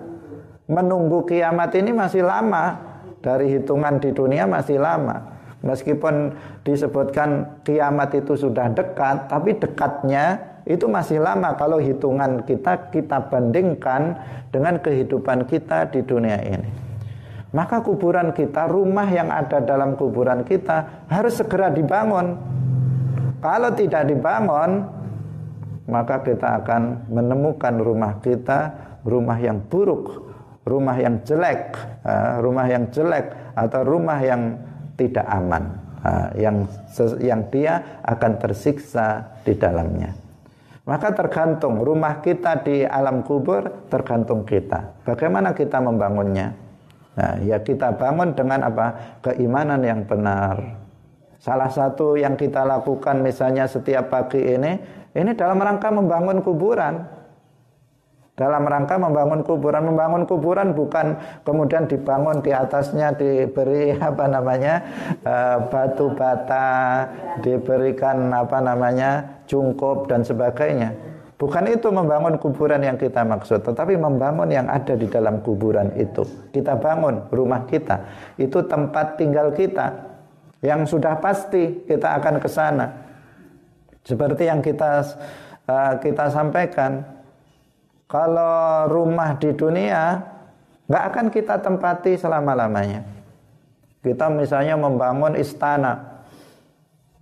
Menunggu 0.69 1.25
kiamat 1.25 1.73
ini 1.81 1.97
masih 1.97 2.29
lama 2.29 2.77
dari 3.25 3.57
hitungan 3.57 4.05
di 4.05 4.13
dunia 4.13 4.45
masih 4.45 4.77
lama. 4.77 5.33
Meskipun 5.65 6.37
disebutkan 6.61 7.65
kiamat 7.65 8.21
itu 8.21 8.37
sudah 8.37 8.69
dekat, 8.73 9.33
tapi 9.33 9.57
dekatnya 9.57 10.41
itu 10.69 10.85
masih 10.89 11.25
lama 11.25 11.57
kalau 11.57 11.81
hitungan 11.81 12.45
kita 12.45 12.93
kita 12.93 13.33
bandingkan 13.33 14.13
dengan 14.53 14.77
kehidupan 14.77 15.49
kita 15.49 15.89
di 15.89 16.05
dunia 16.05 16.37
ini. 16.45 16.90
Maka 17.51 17.83
kuburan 17.83 18.31
kita, 18.31 18.71
rumah 18.71 19.11
yang 19.11 19.31
ada 19.31 19.59
dalam 19.59 19.99
kuburan 19.99 20.47
kita 20.47 21.07
harus 21.11 21.35
segera 21.35 21.67
dibangun. 21.67 22.39
Kalau 23.43 23.71
tidak 23.75 24.07
dibangun, 24.07 24.87
maka 25.91 26.23
kita 26.23 26.63
akan 26.63 27.11
menemukan 27.11 27.75
rumah 27.83 28.23
kita 28.23 28.91
rumah 29.05 29.39
yang 29.41 29.61
buruk, 29.69 30.29
rumah 30.69 30.97
yang 30.97 31.25
jelek, 31.25 31.77
rumah 32.41 32.67
yang 32.69 32.89
jelek 32.93 33.33
atau 33.57 33.81
rumah 33.85 34.21
yang 34.21 34.61
tidak 34.97 35.27
aman, 35.27 35.65
yang 36.37 36.69
yang 37.21 37.41
dia 37.49 38.01
akan 38.05 38.33
tersiksa 38.37 39.37
di 39.45 39.57
dalamnya. 39.57 40.13
Maka 40.85 41.15
tergantung 41.15 41.81
rumah 41.85 42.19
kita 42.19 42.67
di 42.67 42.83
alam 42.83 43.23
kubur 43.23 43.87
tergantung 43.87 44.43
kita. 44.43 45.05
Bagaimana 45.07 45.55
kita 45.55 45.79
membangunnya? 45.79 46.70
Nah, 47.19 47.43
ya 47.43 47.59
kita 47.59 47.99
bangun 47.99 48.37
dengan 48.39 48.71
apa? 48.71 49.19
Keimanan 49.25 49.83
yang 49.83 50.07
benar. 50.07 50.79
Salah 51.41 51.73
satu 51.73 52.21
yang 52.21 52.37
kita 52.37 52.69
lakukan 52.69 53.25
misalnya 53.25 53.65
setiap 53.65 54.13
pagi 54.13 54.39
ini 54.39 54.77
ini 55.17 55.33
dalam 55.35 55.59
rangka 55.59 55.89
membangun 55.89 56.45
kuburan. 56.45 57.19
Dalam 58.39 58.65
rangka 58.65 58.97
membangun 58.97 59.45
kuburan, 59.45 59.85
membangun 59.85 60.25
kuburan 60.25 60.73
bukan 60.73 61.13
kemudian 61.45 61.85
dibangun 61.85 62.41
di 62.41 62.57
atasnya 62.57 63.13
diberi 63.13 63.93
apa 64.09 64.25
namanya 64.33 64.81
eh, 65.21 65.57
batu 65.69 66.09
bata, 66.17 67.05
diberikan 67.45 68.33
apa 68.33 68.65
namanya 68.65 69.45
cungkup 69.45 70.09
dan 70.09 70.25
sebagainya. 70.25 71.10
Bukan 71.41 71.73
itu 71.73 71.89
membangun 71.89 72.37
kuburan 72.37 72.85
yang 72.85 73.01
kita 73.01 73.25
maksud, 73.25 73.65
tetapi 73.65 73.97
membangun 73.97 74.53
yang 74.53 74.69
ada 74.69 74.93
di 74.93 75.09
dalam 75.09 75.41
kuburan 75.41 75.89
itu. 75.97 76.21
Kita 76.53 76.77
bangun 76.77 77.33
rumah 77.33 77.65
kita, 77.65 77.97
itu 78.37 78.61
tempat 78.69 79.17
tinggal 79.17 79.49
kita 79.57 79.89
yang 80.61 80.85
sudah 80.85 81.17
pasti 81.17 81.81
kita 81.89 82.21
akan 82.21 82.45
ke 82.45 82.49
sana. 82.53 82.93
Seperti 84.05 84.53
yang 84.53 84.61
kita 84.61 85.01
uh, 85.65 85.97
kita 85.97 86.29
sampaikan, 86.29 87.09
kalau 88.05 88.85
rumah 88.93 89.33
di 89.41 89.57
dunia 89.57 90.21
nggak 90.93 91.05
akan 91.09 91.27
kita 91.33 91.57
tempati 91.65 92.21
selama-lamanya. 92.21 93.01
Kita 94.05 94.29
misalnya 94.29 94.77
membangun 94.77 95.41
istana 95.41 96.21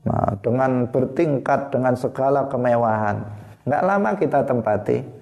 nah, 0.03 0.35
dengan 0.43 0.91
bertingkat 0.91 1.71
dengan 1.71 1.95
segala 1.95 2.51
kemewahan, 2.51 3.38
nggak 3.69 3.85
lama 3.85 4.11
kita 4.17 4.49
tempati. 4.49 5.21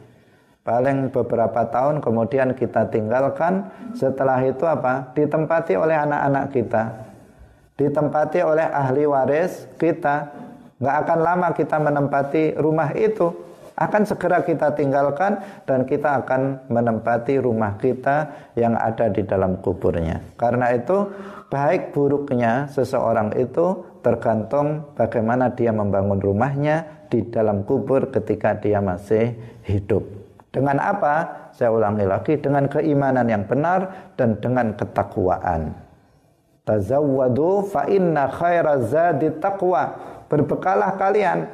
Paling 0.63 1.15
beberapa 1.15 1.63
tahun 1.71 2.03
kemudian 2.03 2.55
kita 2.55 2.91
tinggalkan. 2.91 3.71
Setelah 3.95 4.43
itu 4.43 4.67
apa? 4.67 5.15
Ditempati 5.15 5.79
oleh 5.79 5.95
anak-anak 5.95 6.47
kita, 6.51 6.83
ditempati 7.79 8.43
oleh 8.43 8.67
ahli 8.67 9.07
waris 9.07 9.71
kita 9.79 10.47
Nggak 10.77 10.97
akan 11.09 11.19
lama 11.25 11.49
kita 11.57 11.77
menempati 11.81 12.43
rumah 12.61 12.93
itu. 12.93 13.33
Akan 13.77 14.09
segera 14.09 14.41
kita 14.41 14.73
tinggalkan 14.73 15.37
dan 15.69 15.85
kita 15.85 16.25
akan 16.25 16.65
menempati 16.73 17.37
rumah 17.37 17.77
kita 17.77 18.49
yang 18.57 18.73
ada 18.73 19.13
di 19.13 19.21
dalam 19.21 19.61
kuburnya. 19.61 20.17
Karena 20.41 20.73
itu 20.73 21.13
baik 21.53 21.93
buruknya 21.93 22.73
seseorang 22.73 23.37
itu 23.37 23.85
tergantung 24.07 24.95
bagaimana 24.95 25.51
dia 25.51 25.75
membangun 25.75 26.23
rumahnya 26.23 26.87
di 27.11 27.27
dalam 27.27 27.67
kubur 27.67 28.15
ketika 28.15 28.55
dia 28.55 28.79
masih 28.79 29.35
hidup. 29.67 30.07
Dengan 30.55 30.79
apa? 30.79 31.51
Saya 31.51 31.75
ulangi 31.75 32.07
lagi 32.07 32.39
dengan 32.39 32.71
keimanan 32.71 33.27
yang 33.27 33.43
benar 33.51 34.15
dan 34.15 34.39
dengan 34.39 34.79
ketakwaan. 34.79 35.75
Tazawwadu 36.63 37.67
fa 37.67 37.91
inna 37.91 38.31
khairaz 38.31 38.95
zadi 38.95 39.35
taqwa 39.43 39.99
berbekalah 40.31 40.95
kalian. 40.95 41.51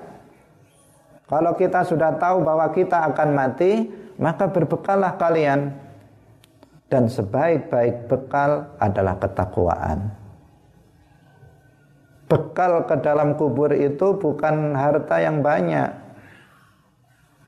Kalau 1.25 1.57
kita 1.57 1.89
sudah 1.89 2.21
tahu 2.21 2.45
bahwa 2.45 2.69
kita 2.77 3.09
akan 3.09 3.29
mati, 3.33 3.89
maka 4.21 4.45
berbekalah 4.53 5.17
kalian. 5.17 5.73
Dan 6.93 7.09
sebaik-baik 7.09 8.05
bekal 8.05 8.69
adalah 8.77 9.17
ketakwaan. 9.17 10.22
Bekal 12.33 12.89
ke 12.89 12.97
dalam 13.05 13.37
kubur 13.37 13.77
itu 13.77 14.17
bukan 14.17 14.73
harta 14.73 15.21
yang 15.21 15.45
banyak. 15.45 15.93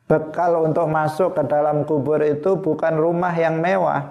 Bekal 0.04 0.60
untuk 0.60 0.92
masuk 0.92 1.32
ke 1.32 1.42
dalam 1.48 1.88
kubur 1.88 2.20
itu 2.20 2.60
bukan 2.60 3.00
rumah 3.00 3.32
yang 3.32 3.64
mewah. 3.64 4.04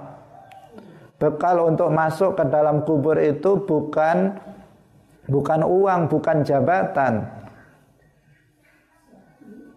Bekal 1.21 1.61
untuk 1.61 1.93
masuk 1.93 2.33
ke 2.33 2.49
dalam 2.49 2.81
kubur 2.89 3.21
itu 3.21 3.53
bukan 3.61 4.33
bukan 5.29 5.61
uang, 5.61 6.09
bukan 6.09 6.41
jabatan. 6.41 7.21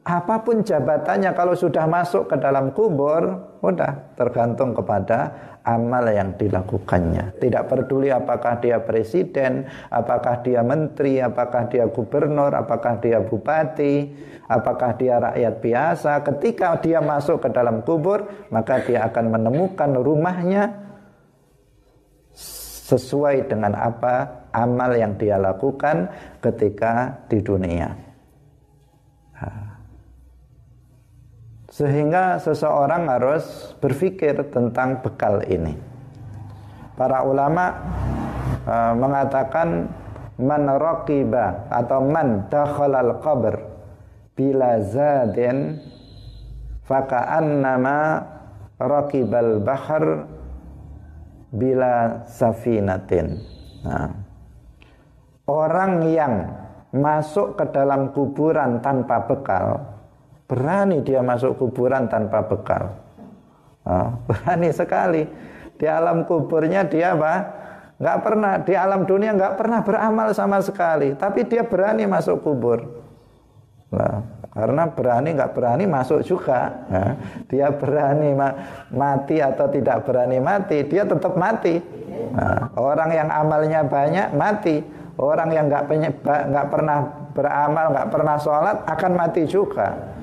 Apa 0.00 0.40
pun 0.40 0.64
jabatannya 0.64 1.36
kalau 1.36 1.52
sudah 1.52 1.84
masuk 1.84 2.32
ke 2.32 2.40
dalam 2.40 2.72
kubur, 2.72 3.45
udah 3.60 4.16
tergantung 4.16 4.76
kepada 4.76 5.32
amal 5.66 6.06
yang 6.06 6.38
dilakukannya. 6.38 7.42
Tidak 7.42 7.64
peduli 7.66 8.14
apakah 8.14 8.62
dia 8.62 8.78
presiden, 8.78 9.66
apakah 9.90 10.40
dia 10.46 10.62
menteri, 10.62 11.18
apakah 11.18 11.66
dia 11.66 11.90
gubernur, 11.90 12.54
apakah 12.54 13.02
dia 13.02 13.18
bupati, 13.18 14.14
apakah 14.46 14.94
dia 14.94 15.18
rakyat 15.18 15.54
biasa. 15.58 16.12
Ketika 16.22 16.78
dia 16.78 17.02
masuk 17.02 17.42
ke 17.42 17.48
dalam 17.50 17.82
kubur, 17.82 18.48
maka 18.54 18.78
dia 18.86 19.10
akan 19.10 19.34
menemukan 19.34 19.90
rumahnya 19.98 20.86
sesuai 22.86 23.50
dengan 23.50 23.74
apa 23.74 24.46
amal 24.54 24.94
yang 24.94 25.18
dia 25.18 25.34
lakukan 25.42 26.06
ketika 26.38 27.26
di 27.26 27.42
dunia. 27.42 27.90
Sehingga 31.76 32.40
seseorang 32.40 33.04
harus 33.04 33.76
berpikir 33.84 34.32
tentang 34.48 35.04
bekal 35.04 35.44
ini. 35.44 35.76
Para 36.96 37.20
ulama 37.20 37.76
uh, 38.64 38.96
mengatakan 38.96 39.92
man 40.40 40.64
raqiba 40.64 41.68
atau 41.68 42.00
man 42.00 42.48
dakhalal 42.48 43.20
qabr 43.20 43.60
bila 44.32 44.80
zadin 44.88 45.76
faka'annama 46.88 48.24
raqibal 48.80 49.60
bahr 49.60 50.24
bila 51.52 52.24
safinatin. 52.24 53.36
Nah, 53.84 54.12
orang 55.44 55.92
yang 56.08 56.34
masuk 56.92 57.56
ke 57.60 57.64
dalam 57.72 58.12
kuburan 58.12 58.80
tanpa 58.80 59.24
bekal, 59.24 59.95
berani 60.46 61.02
dia 61.02 61.20
masuk 61.22 61.58
kuburan 61.58 62.06
tanpa 62.06 62.46
bekal. 62.46 62.94
Oh, 63.86 64.18
berani 64.26 64.70
sekali. 64.74 65.26
Di 65.76 65.86
alam 65.86 66.24
kuburnya 66.24 66.86
dia 66.88 67.14
apa? 67.14 67.34
Nggak 67.96 68.18
pernah 68.24 68.52
di 68.60 68.74
alam 68.76 69.08
dunia 69.08 69.32
nggak 69.36 69.56
pernah 69.56 69.80
beramal 69.80 70.28
sama 70.32 70.60
sekali, 70.60 71.16
tapi 71.16 71.44
dia 71.44 71.64
berani 71.64 72.04
masuk 72.04 72.44
kubur. 72.44 72.82
Nah, 73.92 74.20
karena 74.52 74.84
berani 74.88 75.32
nggak 75.36 75.52
berani 75.52 75.84
masuk 75.84 76.20
juga. 76.24 76.72
Nah, 76.92 77.12
dia 77.48 77.72
berani 77.72 78.36
ma 78.36 78.48
mati 78.92 79.40
atau 79.40 79.68
tidak 79.68 80.04
berani 80.04 80.40
mati, 80.40 80.84
dia 80.84 81.04
tetap 81.04 81.36
mati. 81.36 81.80
Nah, 82.36 82.68
orang 82.76 83.10
yang 83.16 83.28
amalnya 83.32 83.80
banyak 83.84 84.28
mati, 84.36 84.84
orang 85.16 85.48
yang 85.52 85.68
nggak 85.72 85.84
nggak 86.24 86.66
pernah 86.68 86.98
beramal, 87.32 87.86
nggak 87.96 88.08
pernah 88.12 88.36
sholat 88.40 88.76
akan 88.88 89.12
mati 89.16 89.42
juga. 89.48 90.15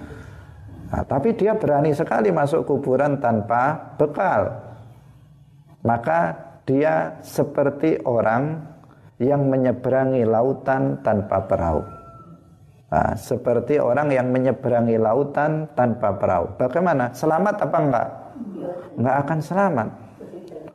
Nah, 0.93 1.01
tapi 1.09 1.33
dia 1.33 1.57
berani 1.57 1.89
sekali 1.89 2.29
masuk 2.29 2.69
kuburan 2.69 3.17
tanpa 3.17 3.97
bekal. 3.97 4.53
Maka 5.81 6.37
dia 6.69 7.17
seperti 7.25 7.97
orang 8.05 8.61
yang 9.17 9.49
menyeberangi 9.49 10.21
lautan 10.21 11.01
tanpa 11.01 11.49
perahu. 11.49 11.81
Nah, 12.93 13.17
seperti 13.17 13.81
orang 13.81 14.13
yang 14.13 14.29
menyeberangi 14.29 15.01
lautan 15.01 15.65
tanpa 15.73 16.13
perahu. 16.13 16.53
Bagaimana? 16.61 17.09
Selamat 17.09 17.65
apa 17.65 17.77
enggak? 17.81 18.09
Enggak 18.93 19.17
akan 19.25 19.39
selamat. 19.41 19.89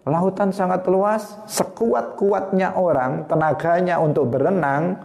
Lautan 0.02 0.50
sangat 0.50 0.82
luas, 0.90 1.38
sekuat-kuatnya 1.46 2.74
orang, 2.74 3.22
tenaganya 3.30 4.02
untuk 4.02 4.34
berenang, 4.34 4.98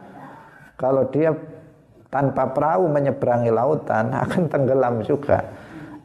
kalau 0.74 1.06
dia 1.14 1.38
tanpa 2.14 2.54
perahu 2.54 2.86
menyeberangi 2.86 3.50
lautan 3.50 4.14
akan 4.24 4.46
tenggelam 4.46 5.02
juga. 5.02 5.42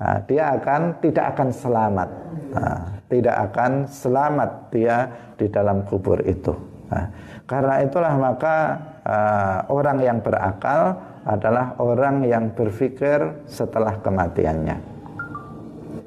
Nah, 0.00 0.24
dia 0.24 0.56
akan 0.56 1.04
tidak 1.04 1.36
akan 1.36 1.48
selamat. 1.52 2.08
Nah, 2.48 2.78
tidak 3.12 3.36
akan 3.52 3.84
selamat 3.84 4.50
dia 4.72 4.96
di 5.36 5.46
dalam 5.52 5.84
kubur 5.84 6.24
itu. 6.24 6.56
Nah, 6.88 7.12
karena 7.44 7.84
itulah 7.84 8.14
maka 8.16 8.56
uh, 9.04 9.58
orang 9.68 10.00
yang 10.00 10.18
berakal 10.24 10.96
adalah 11.28 11.76
orang 11.76 12.24
yang 12.24 12.48
berpikir 12.56 13.44
setelah 13.44 14.00
kematiannya. 14.00 14.80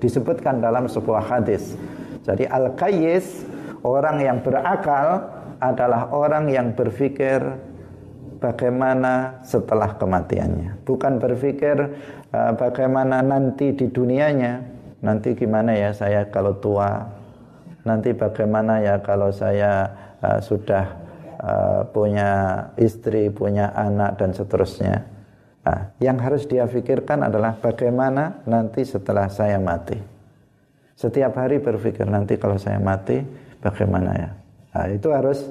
Disebutkan 0.02 0.58
dalam 0.66 0.90
sebuah 0.90 1.30
hadis. 1.30 1.78
Jadi 2.26 2.50
al-qayyis 2.50 3.46
orang 3.86 4.18
yang 4.18 4.42
berakal 4.42 5.30
adalah 5.62 6.10
orang 6.10 6.50
yang 6.50 6.74
berpikir 6.74 7.38
bagaimana 8.42 9.40
setelah 9.46 9.96
kematiannya. 9.96 10.82
Bukan 10.84 11.22
berpikir 11.22 11.78
uh, 12.34 12.52
bagaimana 12.58 13.22
nanti 13.22 13.72
di 13.78 13.88
dunianya, 13.88 14.66
nanti 15.06 15.38
gimana 15.38 15.78
ya 15.78 15.94
saya 15.94 16.28
kalau 16.34 16.58
tua, 16.58 17.06
nanti 17.86 18.12
bagaimana 18.18 18.82
ya 18.82 19.00
kalau 19.06 19.30
saya 19.30 19.88
uh, 20.20 20.42
sudah 20.42 20.86
uh, 21.38 21.82
punya 21.94 22.66
istri, 22.82 23.30
punya 23.30 23.70
anak 23.78 24.18
dan 24.18 24.34
seterusnya. 24.34 25.06
Nah, 25.62 25.94
yang 26.02 26.18
harus 26.18 26.50
dia 26.50 26.66
pikirkan 26.66 27.22
adalah 27.22 27.54
bagaimana 27.54 28.42
nanti 28.50 28.82
setelah 28.82 29.30
saya 29.30 29.62
mati. 29.62 29.94
Setiap 30.98 31.38
hari 31.38 31.62
berpikir 31.62 32.10
nanti 32.10 32.42
kalau 32.42 32.58
saya 32.58 32.82
mati 32.82 33.22
bagaimana 33.62 34.12
ya. 34.18 34.30
Nah, 34.74 34.86
itu 34.90 35.14
harus 35.14 35.46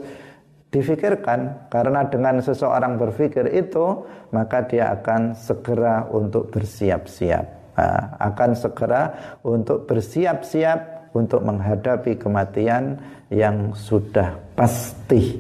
difikirkan. 0.70 1.68
Karena 1.68 2.06
dengan 2.06 2.38
seseorang 2.38 2.96
berpikir 2.96 3.50
itu 3.50 4.06
maka 4.30 4.64
dia 4.64 4.94
akan 4.94 5.34
segera 5.34 6.06
untuk 6.10 6.48
bersiap-siap. 6.54 7.44
Nah, 7.80 8.02
akan 8.18 8.50
segera 8.54 9.02
untuk 9.42 9.86
bersiap-siap 9.88 11.10
untuk 11.16 11.42
menghadapi 11.42 12.18
kematian 12.18 12.98
yang 13.32 13.74
sudah 13.74 14.36
pasti. 14.54 15.38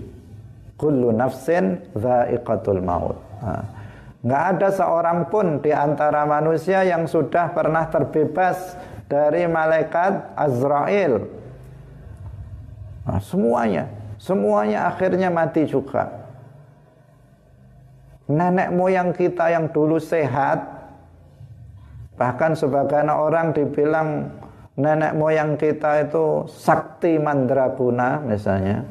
Kullu 0.74 1.12
nafsin 1.12 1.78
dha'iqatul 1.92 2.80
maut. 2.80 3.18
Nah, 3.44 3.64
nggak 4.24 4.44
ada 4.56 4.68
seorang 4.72 5.28
pun 5.28 5.60
di 5.60 5.68
antara 5.68 6.24
manusia 6.24 6.80
yang 6.82 7.04
sudah 7.04 7.52
pernah 7.52 7.84
terbebas 7.92 8.74
dari 9.04 9.44
malaikat 9.44 10.32
Azrail. 10.32 11.28
Nah, 13.04 13.20
semuanya 13.20 13.99
Semuanya 14.20 14.92
akhirnya 14.92 15.32
mati 15.32 15.64
juga. 15.64 16.04
Nenek 18.28 18.68
moyang 18.76 19.16
kita 19.16 19.48
yang 19.48 19.72
dulu 19.72 19.96
sehat, 19.96 20.60
bahkan 22.20 22.52
sebagian 22.52 23.08
orang 23.08 23.56
dibilang 23.56 24.28
nenek 24.76 25.16
moyang 25.16 25.56
kita 25.56 26.04
itu 26.04 26.44
sakti 26.52 27.16
mandraguna 27.16 28.20
misalnya, 28.20 28.84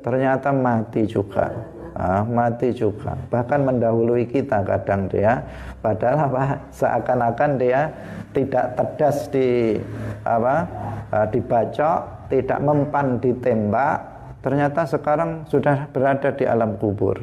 ternyata 0.00 0.56
mati 0.56 1.04
juga. 1.04 1.52
Ah, 1.96 2.20
mati 2.28 2.76
juga, 2.76 3.16
bahkan 3.32 3.64
mendahului 3.64 4.28
kita 4.28 4.60
kadang 4.68 5.08
dia, 5.08 5.40
padahal 5.80 6.28
apa? 6.28 6.44
Seakan-akan 6.68 7.56
dia 7.56 7.88
tidak 8.36 8.76
tedas 8.76 9.32
di 9.32 9.80
apa? 10.20 10.68
Ah, 11.08 11.24
dibacok, 11.24 12.28
tidak 12.28 12.60
mempan 12.60 13.16
ditembak, 13.16 14.15
ternyata 14.46 14.86
sekarang 14.86 15.42
sudah 15.50 15.90
berada 15.90 16.30
di 16.30 16.46
alam 16.46 16.78
kubur. 16.78 17.18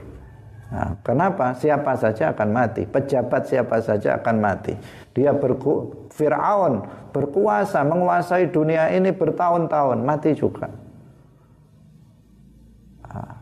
Nah, 0.75 0.99
kenapa? 1.07 1.55
Siapa 1.55 1.95
saja 1.95 2.35
akan 2.35 2.49
mati. 2.51 2.83
Pejabat 2.83 3.47
siapa 3.47 3.79
saja 3.79 4.19
akan 4.19 4.35
mati. 4.43 4.75
Dia 5.15 5.31
berku 5.31 6.03
Firaun 6.11 6.83
berkuasa 7.15 7.79
menguasai 7.87 8.51
dunia 8.51 8.91
ini 8.91 9.15
bertahun-tahun 9.15 10.03
mati 10.03 10.35
juga. 10.35 10.67
Nah, 13.07 13.39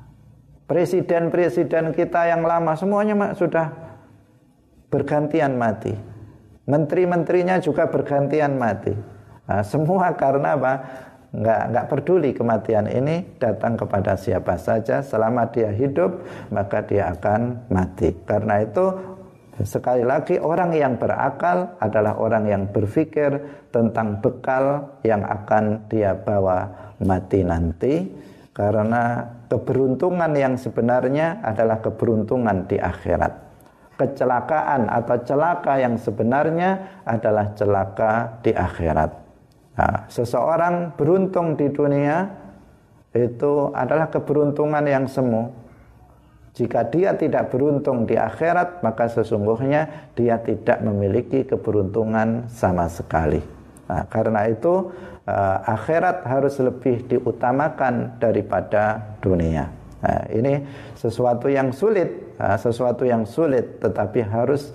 presiden-presiden 0.69 1.97
kita 1.97 2.29
yang 2.29 2.45
lama 2.45 2.77
semuanya 2.77 3.34
sudah 3.34 3.73
bergantian 4.93 5.57
mati. 5.57 5.97
Menteri-menterinya 6.69 7.57
juga 7.57 7.89
bergantian 7.89 8.61
mati. 8.61 8.93
Nah, 9.49 9.65
semua 9.65 10.13
karena 10.13 10.53
apa? 10.53 10.73
Nggak 11.32 11.61
nggak 11.71 11.88
peduli 11.88 12.36
kematian 12.36 12.91
ini 12.91 13.23
datang 13.39 13.79
kepada 13.79 14.19
siapa 14.19 14.59
saja 14.59 14.99
selama 14.99 15.47
dia 15.47 15.71
hidup 15.71 16.27
maka 16.51 16.84
dia 16.84 17.15
akan 17.15 17.71
mati. 17.71 18.11
Karena 18.27 18.59
itu 18.59 18.91
sekali 19.63 20.03
lagi 20.03 20.36
orang 20.43 20.75
yang 20.75 20.99
berakal 20.99 21.79
adalah 21.79 22.19
orang 22.19 22.51
yang 22.51 22.63
berpikir 22.67 23.39
tentang 23.71 24.19
bekal 24.19 24.91
yang 25.07 25.23
akan 25.23 25.88
dia 25.88 26.11
bawa 26.19 26.67
mati 26.99 27.47
nanti. 27.47 27.95
Karena 28.51 29.23
keberuntungan 29.47 30.36
yang 30.36 30.59
sebenarnya 30.59 31.39
adalah 31.39 31.79
keberuntungan 31.79 32.67
di 32.67 32.75
akhirat. 32.75 33.32
Kecelakaan 33.95 34.91
atau 34.91 35.15
celaka 35.23 35.79
yang 35.79 35.95
sebenarnya 35.95 36.99
adalah 37.07 37.55
celaka 37.55 38.43
di 38.43 38.51
akhirat 38.51 39.20
Nah, 39.82 40.05
seseorang 40.13 40.93
beruntung 40.93 41.57
di 41.57 41.65
dunia 41.73 42.29
itu 43.17 43.73
adalah 43.73 44.13
keberuntungan 44.13 44.86
yang 44.86 45.09
semu. 45.09 45.49
Jika 46.53 46.86
dia 46.86 47.17
tidak 47.17 47.49
beruntung 47.49 48.05
di 48.05 48.13
akhirat, 48.13 48.86
maka 48.86 49.09
sesungguhnya 49.09 50.13
dia 50.13 50.38
tidak 50.38 50.86
memiliki 50.86 51.49
keberuntungan 51.49 52.45
sama 52.45 52.86
sekali. 52.93 53.41
Nah, 53.89 54.05
karena 54.05 54.45
itu 54.53 54.93
uh, 55.25 55.57
akhirat 55.65 56.29
harus 56.29 56.61
lebih 56.61 57.01
diutamakan 57.09 58.21
daripada 58.21 59.17
dunia. 59.17 59.65
Nah, 60.05 60.29
ini 60.29 60.61
sesuatu 60.93 61.49
yang 61.49 61.73
sulit, 61.73 62.38
uh, 62.38 62.53
sesuatu 62.53 63.01
yang 63.01 63.25
sulit, 63.25 63.82
tetapi 63.82 64.21
harus 64.29 64.69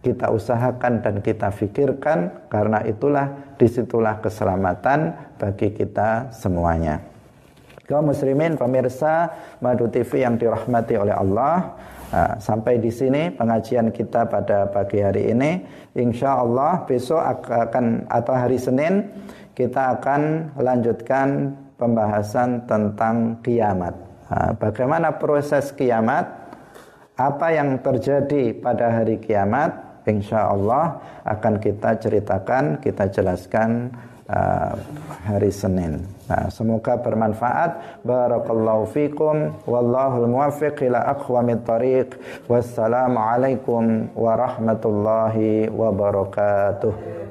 kita 0.00 0.32
usahakan 0.32 1.04
dan 1.04 1.20
kita 1.20 1.52
fikirkan 1.52 2.48
karena 2.48 2.80
itulah 2.88 3.54
di 3.60 3.68
situlah 3.68 4.16
keselamatan 4.24 5.12
bagi 5.36 5.76
kita 5.76 6.32
semuanya. 6.32 7.04
Kaum 7.84 8.06
muslimin 8.06 8.54
pemirsa 8.54 9.28
Madu 9.58 9.90
TV 9.90 10.22
yang 10.22 10.38
dirahmati 10.38 10.94
oleh 10.94 11.10
Allah, 11.10 11.74
nah, 12.14 12.38
sampai 12.38 12.78
di 12.78 12.86
sini 12.86 13.34
pengajian 13.34 13.90
kita 13.90 14.30
pada 14.30 14.70
pagi 14.70 15.02
hari 15.02 15.34
ini. 15.34 15.58
Insya 15.98 16.38
Allah 16.38 16.86
besok 16.86 17.18
akan 17.50 18.06
atau 18.06 18.34
hari 18.38 18.62
Senin 18.62 19.10
kita 19.58 19.98
akan 19.98 20.54
lanjutkan 20.54 21.50
pembahasan 21.82 22.62
tentang 22.70 23.42
kiamat. 23.42 23.98
Nah, 24.30 24.54
bagaimana 24.54 25.18
proses 25.18 25.74
kiamat? 25.74 26.30
Apa 27.18 27.52
yang 27.52 27.82
terjadi 27.82 28.54
pada 28.54 29.02
hari 29.02 29.18
kiamat? 29.18 29.89
Insya 30.10 30.50
Allah 30.50 30.98
akan 31.22 31.62
kita 31.62 31.96
ceritakan, 32.02 32.82
kita 32.82 33.06
jelaskan 33.14 33.94
uh, 34.26 34.74
hari 35.24 35.54
Senin. 35.54 36.02
Nah, 36.26 36.50
semoga 36.50 36.98
bermanfaat. 36.98 38.02
Barakallahu 38.02 38.90
fikum 38.90 39.54
wallahul 39.66 40.26
muwaffiq 40.26 40.82
ila 40.90 41.14
aqwamit 41.14 41.62
thariq. 41.62 42.18
Wassalamualaikum 42.50 44.10
warahmatullahi 44.14 45.70
wabarakatuh. 45.70 47.29